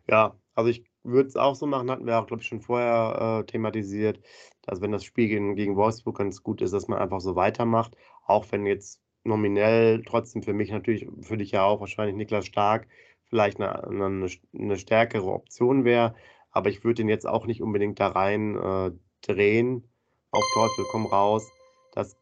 Ja, 0.10 0.38
also 0.56 0.70
ich 0.70 0.84
würde 1.04 1.28
es 1.28 1.36
auch 1.36 1.56
so 1.56 1.66
machen, 1.66 1.90
hatten 1.92 2.06
wir 2.06 2.20
auch, 2.20 2.28
glaube 2.28 2.42
ich, 2.42 2.48
schon 2.48 2.62
vorher 2.62 3.42
äh, 3.42 3.46
thematisiert, 3.46 4.20
dass 4.62 4.82
wenn 4.82 4.92
das 4.92 5.04
Spiel 5.04 5.28
gegen, 5.28 5.56
gegen 5.56 5.76
Wolfsburg 5.76 6.18
ganz 6.18 6.44
gut 6.44 6.62
ist, 6.62 6.74
dass 6.74 6.88
man 6.88 7.00
einfach 7.00 7.20
so 7.22 7.36
weitermacht, 7.36 7.96
auch 8.26 8.46
wenn 8.52 8.66
jetzt 8.66 9.02
nominell 9.24 10.04
trotzdem 10.06 10.44
für 10.44 10.54
mich 10.54 10.72
natürlich, 10.72 11.08
für 11.22 11.38
dich 11.38 11.52
ja 11.52 11.64
auch 11.64 11.80
wahrscheinlich 11.80 12.16
Niklas 12.16 12.46
Stark 12.46 12.88
vielleicht 13.26 13.60
eine, 13.60 13.84
eine, 13.86 14.30
eine 14.54 14.78
stärkere 14.78 15.32
Option 15.32 15.86
wäre, 15.86 16.16
aber 16.52 16.70
ich 16.70 16.84
würde 16.84 17.02
ihn 17.02 17.10
jetzt 17.10 17.28
auch 17.28 17.46
nicht 17.46 17.62
unbedingt 17.62 18.00
da 18.00 18.08
rein 18.08 18.56
äh, 18.58 18.92
drehen, 19.22 19.90
auf 20.32 20.44
Teufel 20.54 20.86
komm 20.92 21.06
raus. 21.06 21.50
Das 21.94 22.18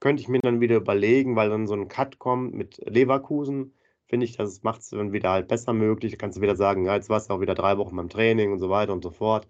könnte 0.00 0.22
ich 0.22 0.28
mir 0.28 0.40
dann 0.40 0.60
wieder 0.60 0.76
überlegen, 0.76 1.36
weil 1.36 1.50
dann 1.50 1.66
so 1.66 1.74
ein 1.74 1.88
Cut 1.88 2.18
kommt 2.18 2.54
mit 2.54 2.78
Leverkusen, 2.84 3.74
finde 4.06 4.24
ich, 4.26 4.36
das 4.36 4.62
macht 4.62 4.80
es 4.80 4.90
dann 4.90 5.12
wieder 5.12 5.30
halt 5.30 5.48
besser 5.48 5.72
möglich. 5.72 6.12
Da 6.12 6.18
kannst 6.18 6.38
du 6.38 6.42
wieder 6.42 6.56
sagen, 6.56 6.84
ja, 6.84 6.94
jetzt 6.94 7.08
warst 7.10 7.30
du 7.30 7.34
auch 7.34 7.40
wieder 7.40 7.54
drei 7.54 7.78
Wochen 7.78 7.96
beim 7.96 8.08
Training 8.08 8.52
und 8.52 8.58
so 8.58 8.70
weiter 8.70 8.92
und 8.92 9.02
so 9.02 9.10
fort. 9.10 9.48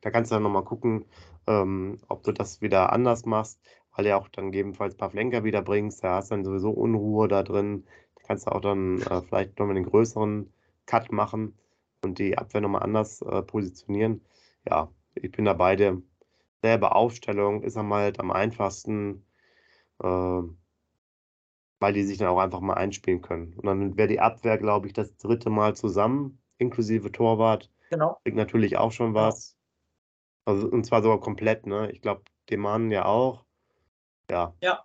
Da 0.00 0.10
kannst 0.10 0.30
du 0.30 0.34
dann 0.34 0.42
nochmal 0.42 0.64
gucken, 0.64 1.04
ähm, 1.46 1.98
ob 2.08 2.22
du 2.24 2.32
das 2.32 2.60
wieder 2.60 2.92
anders 2.92 3.24
machst, 3.24 3.60
weil 3.96 4.06
ja 4.06 4.16
auch 4.18 4.28
dann 4.28 4.46
gegebenenfalls 4.46 4.94
ein 4.94 4.98
paar 4.98 5.10
Flenker 5.10 5.44
wieder 5.44 5.62
bringst. 5.62 6.02
Da 6.04 6.16
hast 6.16 6.30
du 6.30 6.36
dann 6.36 6.44
sowieso 6.44 6.70
Unruhe 6.70 7.28
da 7.28 7.42
drin. 7.42 7.84
Da 8.16 8.22
kannst 8.26 8.46
du 8.46 8.52
auch 8.52 8.60
dann 8.60 9.00
äh, 9.02 9.22
vielleicht 9.22 9.58
nochmal 9.58 9.76
einen 9.76 9.86
größeren 9.86 10.52
Cut 10.86 11.12
machen 11.12 11.56
und 12.04 12.18
die 12.18 12.36
Abwehr 12.36 12.60
nochmal 12.60 12.82
anders 12.82 13.22
äh, 13.22 13.42
positionieren. 13.42 14.22
Ja, 14.68 14.90
ich 15.14 15.30
bin 15.30 15.44
da 15.44 15.54
beide. 15.54 16.02
Selbe 16.62 16.94
Aufstellung 16.94 17.62
ist 17.62 17.76
am 17.76 17.92
halt 17.92 18.20
am 18.20 18.30
einfachsten. 18.30 19.24
Äh, 20.02 20.42
weil 21.82 21.92
die 21.92 22.04
sich 22.04 22.16
dann 22.16 22.28
auch 22.28 22.38
einfach 22.38 22.60
mal 22.60 22.74
einspielen 22.74 23.20
können. 23.20 23.54
Und 23.56 23.66
dann 23.66 23.96
wäre 23.96 24.08
die 24.08 24.20
Abwehr, 24.20 24.56
glaube 24.56 24.86
ich, 24.86 24.92
das 24.92 25.16
dritte 25.16 25.50
Mal 25.50 25.74
zusammen, 25.74 26.38
inklusive 26.58 27.10
Torwart. 27.10 27.70
Genau. 27.90 28.18
Bringt 28.22 28.36
natürlich 28.36 28.78
auch 28.78 28.92
schon 28.92 29.14
was. 29.14 29.56
Also, 30.44 30.68
und 30.68 30.86
zwar 30.86 31.02
sogar 31.02 31.20
komplett, 31.20 31.66
ne? 31.66 31.90
Ich 31.90 32.00
glaube, 32.00 32.22
dem 32.50 32.60
Mann 32.60 32.90
ja 32.90 33.04
auch. 33.04 33.44
Ja. 34.30 34.54
Ja. 34.62 34.84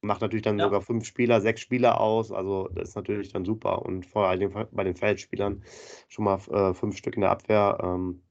Macht 0.00 0.22
natürlich 0.22 0.42
dann 0.42 0.58
ja. 0.58 0.64
sogar 0.64 0.80
fünf 0.80 1.04
Spieler, 1.04 1.40
sechs 1.40 1.60
Spieler 1.60 2.00
aus. 2.00 2.32
Also, 2.32 2.68
das 2.68 2.90
ist 2.90 2.96
natürlich 2.96 3.32
dann 3.32 3.44
super. 3.44 3.82
Und 3.84 4.06
vor 4.06 4.26
allem 4.26 4.52
bei 4.72 4.84
den 4.84 4.96
Feldspielern 4.96 5.62
schon 6.08 6.24
mal 6.24 6.38
äh, 6.48 6.72
fünf 6.72 6.96
Stück 6.96 7.14
in 7.14 7.20
der 7.20 7.30
Abwehr 7.30 7.78
ähm, 7.82 8.22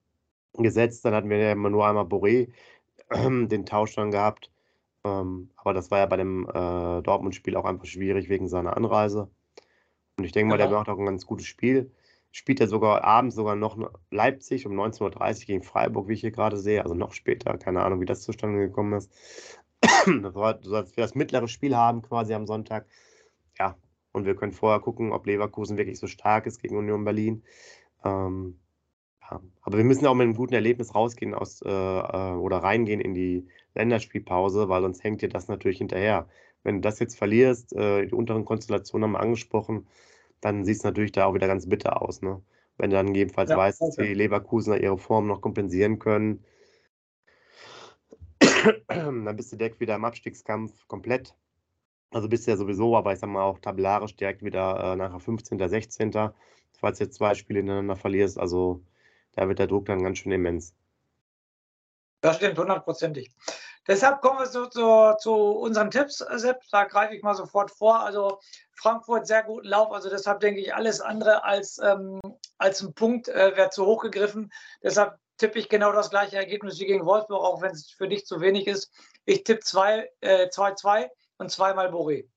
gesetzt. 0.53 1.05
Dann 1.05 1.13
hatten 1.13 1.29
wir 1.29 1.37
ja 1.37 1.51
immer 1.51 1.69
nur 1.69 1.87
einmal 1.87 2.05
Boré 2.05 2.51
den 3.11 3.65
Tausch 3.65 3.95
dann 3.95 4.11
gehabt. 4.11 4.51
Ähm, 5.07 5.49
aber 5.55 5.73
das 5.73 5.91
war 5.91 5.99
ja 5.99 6.05
bei 6.05 6.17
dem 6.17 6.47
äh, 6.47 7.01
Dortmund-Spiel 7.01 7.55
auch 7.55 7.65
einfach 7.65 7.85
schwierig 7.85 8.29
wegen 8.29 8.47
seiner 8.47 8.75
Anreise. 8.75 9.29
Und 10.17 10.23
ich 10.23 10.31
denke 10.31 10.49
mal, 10.49 10.57
der 10.57 10.69
macht 10.69 10.89
auch 10.89 10.97
ein 10.97 11.05
ganz 11.05 11.25
gutes 11.25 11.45
Spiel. 11.45 11.91
Spielt 12.31 12.59
er 12.59 12.67
sogar 12.67 13.03
abends 13.03 13.35
sogar 13.35 13.55
noch 13.55 13.77
Leipzig 14.11 14.65
um 14.65 14.73
19.30 14.73 15.01
Uhr 15.41 15.45
gegen 15.45 15.63
Freiburg, 15.63 16.07
wie 16.07 16.13
ich 16.13 16.21
hier 16.21 16.31
gerade 16.31 16.57
sehe. 16.57 16.83
Also 16.83 16.95
noch 16.95 17.13
später. 17.13 17.57
Keine 17.57 17.83
Ahnung, 17.83 18.01
wie 18.01 18.05
das 18.05 18.21
zustande 18.21 18.59
gekommen 18.59 18.93
ist. 18.93 19.11
das 19.81 20.35
war, 20.35 20.55
du 20.55 20.69
sollst 20.69 20.97
das 20.97 21.15
mittlere 21.15 21.47
Spiel 21.47 21.75
haben 21.75 22.01
quasi 22.01 22.33
am 22.33 22.47
Sonntag. 22.47 22.87
Ja, 23.57 23.77
und 24.11 24.25
wir 24.25 24.35
können 24.35 24.51
vorher 24.51 24.79
gucken, 24.79 25.11
ob 25.11 25.25
Leverkusen 25.25 25.77
wirklich 25.77 25.99
so 25.99 26.07
stark 26.07 26.47
ist 26.47 26.61
gegen 26.61 26.77
Union 26.77 27.05
Berlin. 27.05 27.43
Ähm, 28.03 28.59
ja. 29.29 29.41
Aber 29.61 29.77
wir 29.77 29.83
müssen 29.83 30.05
auch 30.05 30.13
mit 30.13 30.25
einem 30.25 30.35
guten 30.35 30.53
Erlebnis 30.53 30.95
rausgehen 30.95 31.33
aus, 31.33 31.61
äh, 31.61 31.69
äh, 31.69 32.33
oder 32.33 32.57
reingehen 32.57 33.01
in 33.01 33.13
die 33.13 33.47
Länderspielpause, 33.75 34.69
weil 34.69 34.81
sonst 34.81 35.03
hängt 35.03 35.21
dir 35.21 35.29
das 35.29 35.47
natürlich 35.47 35.79
hinterher. 35.79 36.27
Wenn 36.63 36.75
du 36.75 36.81
das 36.81 36.99
jetzt 36.99 37.17
verlierst, 37.17 37.73
äh, 37.73 38.05
die 38.07 38.13
unteren 38.13 38.45
Konstellationen 38.45 39.05
haben 39.05 39.13
wir 39.13 39.19
angesprochen, 39.19 39.87
dann 40.41 40.65
sieht 40.65 40.77
es 40.77 40.83
natürlich 40.83 41.11
da 41.11 41.25
auch 41.25 41.33
wieder 41.33 41.47
ganz 41.47 41.67
bitter 41.67 42.01
aus. 42.01 42.21
Ne? 42.21 42.41
Wenn 42.77 42.89
du 42.89 42.95
dann 42.95 43.15
jedenfalls 43.15 43.49
ja, 43.49 43.57
weißt, 43.57 43.81
dass 43.81 43.95
die 43.95 44.13
Leverkusener 44.13 44.77
ihre 44.77 44.97
Form 44.97 45.27
noch 45.27 45.41
kompensieren 45.41 45.99
können, 45.99 46.43
dann 48.87 49.35
bist 49.35 49.51
du 49.51 49.57
direkt 49.57 49.79
wieder 49.79 49.95
im 49.95 50.05
Abstiegskampf 50.05 50.87
komplett. 50.87 51.35
Also 52.11 52.29
bist 52.29 52.47
du 52.47 52.51
ja 52.51 52.57
sowieso, 52.57 52.95
aber 52.95 53.13
ich 53.13 53.19
sag 53.19 53.29
mal 53.29 53.43
auch 53.43 53.59
tabellarisch 53.59 54.15
direkt 54.15 54.43
wieder 54.43 54.93
äh, 54.93 54.95
nachher 54.95 55.19
15., 55.19 55.67
16., 55.67 56.11
falls 56.79 56.97
du 56.99 57.03
jetzt 57.03 57.15
zwei 57.15 57.33
Spiele 57.33 57.59
hintereinander 57.59 57.95
verlierst. 57.95 58.39
Also 58.39 58.81
da 59.37 59.47
wird 59.47 59.59
der 59.59 59.67
Druck 59.67 59.85
dann 59.85 60.03
ganz 60.03 60.17
schön 60.17 60.31
immens. 60.31 60.73
Das 62.21 62.37
stimmt 62.37 62.57
hundertprozentig. 62.57 63.31
Deshalb 63.85 64.19
kommen 64.21 64.39
wir 64.39 64.47
so, 64.47 64.65
zu, 64.65 65.15
zu 65.19 65.31
unseren 65.31 65.91
Tipps, 65.91 66.17
Sepp. 66.17 66.61
Da 66.71 66.85
greife 66.85 67.15
ich 67.15 67.21
mal 67.21 67.35
sofort 67.35 67.69
vor. 67.69 67.99
Also 67.99 68.39
Frankfurt 68.73 69.27
sehr 69.27 69.43
guten 69.43 69.67
Lauf. 69.67 69.91
Also 69.91 70.09
deshalb 70.09 70.39
denke 70.39 70.59
ich, 70.59 70.73
alles 70.73 71.01
andere 71.01 71.43
als, 71.43 71.77
ähm, 71.77 72.19
als 72.57 72.81
ein 72.81 72.93
Punkt 72.95 73.29
äh, 73.29 73.55
wäre 73.55 73.69
zu 73.69 73.85
hoch 73.85 74.01
gegriffen. 74.01 74.51
Deshalb 74.81 75.19
tippe 75.37 75.59
ich 75.59 75.69
genau 75.69 75.91
das 75.91 76.09
gleiche 76.09 76.35
Ergebnis 76.35 76.79
wie 76.79 76.87
gegen 76.87 77.05
Wolfsburg, 77.05 77.43
auch 77.43 77.61
wenn 77.61 77.71
es 77.71 77.91
für 77.91 78.07
dich 78.07 78.25
zu 78.25 78.41
wenig 78.41 78.65
ist. 78.65 78.91
Ich 79.25 79.43
tippe 79.43 79.61
2-2 79.61 80.07
äh, 80.21 81.09
und 81.37 81.51
zweimal 81.51 81.91
Boré. 81.91 82.27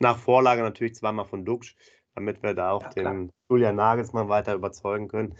Nach 0.00 0.18
Vorlage 0.18 0.62
natürlich 0.62 0.94
zweimal 0.94 1.24
von 1.24 1.46
Duxch 1.46 1.74
damit 2.18 2.42
wir 2.42 2.52
da 2.52 2.72
auch 2.72 2.82
ja, 2.82 2.90
den 2.90 3.30
Julian 3.48 3.76
Nagelsmann 3.76 4.28
weiter 4.28 4.54
überzeugen 4.54 5.06
können. 5.06 5.36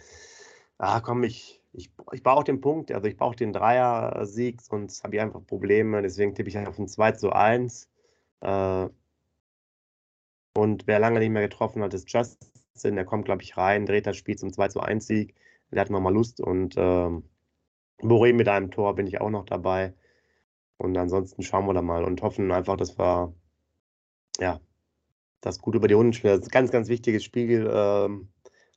Ah, 0.79 1.01
komm, 1.01 1.25
ich, 1.25 1.61
ich, 1.73 1.91
ich 2.13 2.23
brauche 2.23 2.45
den 2.45 2.61
Punkt, 2.61 2.93
also 2.93 3.09
ich 3.09 3.17
brauche 3.17 3.35
den 3.35 3.53
Dreier-Sieg, 3.53 4.63
sonst 4.63 5.03
habe 5.03 5.17
ich 5.17 5.21
einfach 5.23 5.45
Probleme. 5.45 6.03
Deswegen 6.03 6.35
tippe 6.35 6.49
ich 6.49 6.59
auf 6.59 6.79
ein 6.79 6.87
2 6.87 7.13
zu 7.13 7.33
1. 7.33 7.89
Äh, 8.41 8.89
und 10.57 10.87
wer 10.87 10.99
lange 11.01 11.19
nicht 11.19 11.31
mehr 11.31 11.43
getroffen 11.43 11.83
hat, 11.83 11.95
ist 11.95 12.13
Justin. 12.13 12.95
Der 12.95 13.05
kommt, 13.05 13.25
glaube 13.25 13.43
ich, 13.43 13.57
rein, 13.57 13.85
dreht 13.85 14.07
das 14.07 14.17
Spiel 14.17 14.37
zum 14.37 14.53
2 14.53 14.69
zu 14.69 14.81
1 14.81 15.05
Sieg. 15.05 15.35
Der 15.73 15.81
hat 15.81 15.91
nochmal 15.91 16.15
Lust 16.15 16.41
und 16.41 16.77
äh, 16.77 17.11
Boré 18.01 18.33
mit 18.33 18.49
einem 18.49 18.71
Tor 18.71 18.95
bin 18.95 19.09
ich 19.09 19.21
auch 19.21 19.31
noch 19.31 19.45
dabei. 19.45 19.95
Und 20.77 20.97
ansonsten 20.97 21.43
schauen 21.43 21.67
wir 21.67 21.75
da 21.75 21.83
mal 21.83 22.05
und 22.05 22.23
hoffen 22.23 22.53
einfach, 22.53 22.77
dass 22.77 22.97
wir 22.97 23.35
ja, 24.39 24.61
das 25.41 25.61
gut 25.61 25.75
über 25.75 25.89
die 25.89 25.95
Runden 25.95 26.13
spielen. 26.13 26.35
Das 26.35 26.41
ist 26.41 26.49
ein 26.49 26.51
ganz, 26.51 26.71
ganz 26.71 26.89
wichtiges 26.89 27.25
Spiel, 27.25 27.69
ähm, 27.73 28.29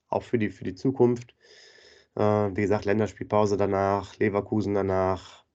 auch 0.08 0.24
für 0.24 0.38
die, 0.38 0.50
für 0.50 0.64
die 0.64 0.76
Zukunft. 0.76 1.36
Äh, 2.16 2.22
wie 2.22 2.62
gesagt, 2.62 2.86
Länderspielpause 2.86 3.58
danach, 3.58 4.18
Leverkusen 4.18 4.74
danach. 4.74 5.46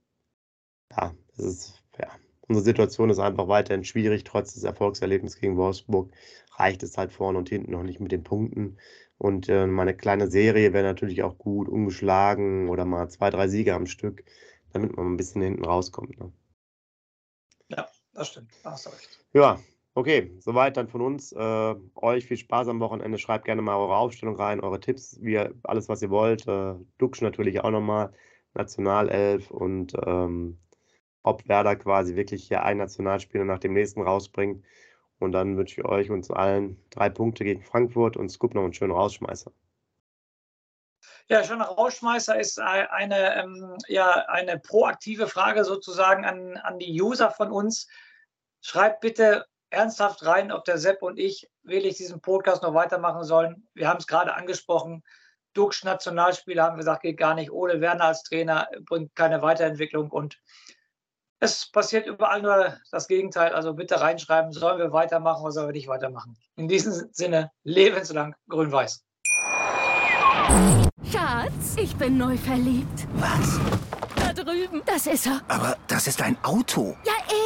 Ja, 0.90 1.14
das 1.37 1.47
ist, 1.47 1.85
ja, 1.99 2.09
unsere 2.49 2.64
Situation 2.64 3.11
ist 3.11 3.19
einfach 3.19 3.49
weiterhin 3.49 3.85
schwierig. 3.85 4.25
Trotz 4.25 4.55
des 4.55 4.64
Erfolgserlebnisses 4.64 5.40
gegen 5.40 5.57
Wolfsburg 5.57 6.12
reicht 6.57 6.83
es 6.83 6.97
halt 6.97 7.12
vorne 7.12 7.38
und 7.38 7.49
hinten 7.49 7.73
noch 7.73 7.83
nicht 7.83 8.01
mit 8.01 8.12
den 8.12 8.25
Punkten. 8.25 8.79
Und 9.19 9.49
äh, 9.49 9.66
meine 9.66 9.97
kleine 9.97 10.31
Serie 10.31 10.73
wäre 10.73 10.85
natürlich 10.85 11.23
auch 11.23 11.38
gut, 11.38 11.69
ungeschlagen 11.69 12.69
oder 12.69 12.85
mal 12.85 13.09
zwei, 13.09 13.31
drei 13.31 13.49
Siege 13.49 13.75
am 13.75 13.87
Stück, 13.87 14.25
damit 14.73 14.97
man 14.97 15.07
ein 15.07 15.16
bisschen 15.16 15.42
hinten 15.42 15.64
rauskommt. 15.64 16.19
Ne? 16.19 16.33
Ja, 17.69 17.88
das 18.12 18.29
stimmt. 18.29 18.53
Da 18.62 18.73
hast 18.73 18.87
du 18.87 18.90
recht. 18.90 19.25
Ja, 19.33 19.59
Okay, 19.97 20.31
soweit 20.41 20.77
dann 20.77 20.89
von 20.89 21.01
uns. 21.01 21.33
Äh, 21.33 21.75
euch 21.95 22.27
viel 22.27 22.37
Spaß 22.37 22.69
am 22.69 22.81
Wochenende. 22.81 23.17
Schreibt 23.17 23.47
gerne 23.47 23.63
mal 23.63 23.77
eure 23.77 23.97
Aufstellung 23.97 24.37
rein, 24.37 24.61
eure 24.61 24.79
Tipps, 24.79 25.17
wie, 25.23 25.39
alles, 25.63 25.89
was 25.89 26.03
ihr 26.03 26.11
wollt. 26.11 26.47
Äh, 26.47 26.75
Duxch 26.99 27.23
natürlich 27.23 27.65
auch 27.65 27.71
nochmal, 27.71 28.13
Nationalelf 28.53 29.51
und 29.51 29.95
ähm, 30.05 30.61
ob 31.23 31.49
Werder 31.49 31.77
quasi 31.77 32.15
wirklich 32.15 32.47
hier 32.47 32.63
ein 32.63 32.77
Nationalspieler 32.77 33.47
nach 33.47 33.59
dem 33.59 33.73
nächsten 33.73 34.03
rausbringt. 34.03 34.63
Und 35.19 35.33
dann 35.33 35.57
wünsche 35.57 35.81
ich 35.81 35.87
euch 35.87 36.11
uns 36.11 36.31
allen 36.31 36.79
drei 36.91 37.09
Punkte 37.09 37.45
gegen 37.45 37.63
Frankfurt 37.63 38.19
und 38.19 38.29
Scoop 38.29 38.55
noch 38.55 38.65
einen 38.65 38.75
schönen 38.75 38.93
Rausschmeißer. 38.93 39.51
Ja, 41.29 41.43
schöner 41.43 41.69
Rausschmeißer 41.69 42.39
ist 42.39 42.61
eine, 42.61 43.35
ähm, 43.43 43.79
ja, 43.89 44.27
eine 44.29 44.59
proaktive 44.59 45.27
Frage 45.27 45.65
sozusagen 45.65 46.27
an, 46.27 46.59
an 46.59 46.79
die 46.79 47.01
User 47.01 47.31
von 47.31 47.51
uns. 47.51 47.89
Schreibt 48.61 49.01
bitte 49.01 49.47
ernsthaft 49.77 50.25
rein, 50.25 50.51
ob 50.51 50.65
der 50.65 50.79
Sepp 50.79 51.03
und 51.03 51.19
ich 51.19 51.49
wirklich 51.62 51.97
diesen 51.97 52.21
Podcast 52.21 52.62
noch 52.62 52.75
weitermachen 52.75 53.25
sollen. 53.25 53.69
Wir 53.75 53.89
haben 53.89 53.99
es 53.99 54.07
gerade 54.07 54.35
angesprochen. 54.35 55.03
Dux 55.53 55.85
Nationalspieler 55.85 56.65
haben 56.65 56.75
wir 56.75 56.79
gesagt, 56.79 57.03
geht 57.03 57.19
gar 57.19 57.35
nicht. 57.35 57.51
Ole 57.51 57.81
Werner 57.81 58.05
als 58.05 58.23
Trainer 58.23 58.69
bringt 58.87 59.15
keine 59.15 59.43
Weiterentwicklung 59.43 60.11
und 60.11 60.39
es 61.39 61.71
passiert 61.71 62.07
überall 62.07 62.41
nur 62.41 62.79
das 62.91 63.09
Gegenteil. 63.09 63.53
Also 63.53 63.75
bitte 63.75 64.01
reinschreiben, 64.01 64.53
sollen 64.53 64.79
wir 64.79 64.93
weitermachen 64.93 65.43
oder 65.43 65.53
sollen 65.53 65.69
wir 65.69 65.73
nicht 65.73 65.89
weitermachen. 65.89 66.37
In 66.57 66.69
diesem 66.69 67.09
Sinne, 67.12 67.51
lebenslang 67.62 68.35
grün-weiß. 68.49 69.05
Schatz, 71.12 71.77
ich 71.77 71.95
bin 71.97 72.17
neu 72.17 72.37
verliebt. 72.37 73.07
Was? 73.15 73.61
Da 74.17 74.33
drüben. 74.33 74.83
Das 74.87 75.07
ist 75.07 75.27
er. 75.27 75.41
Aber 75.49 75.77
das 75.89 76.07
ist 76.07 76.23
ein 76.23 76.37
Auto. 76.43 76.97
Ja, 77.05 77.12
eben. 77.31 77.46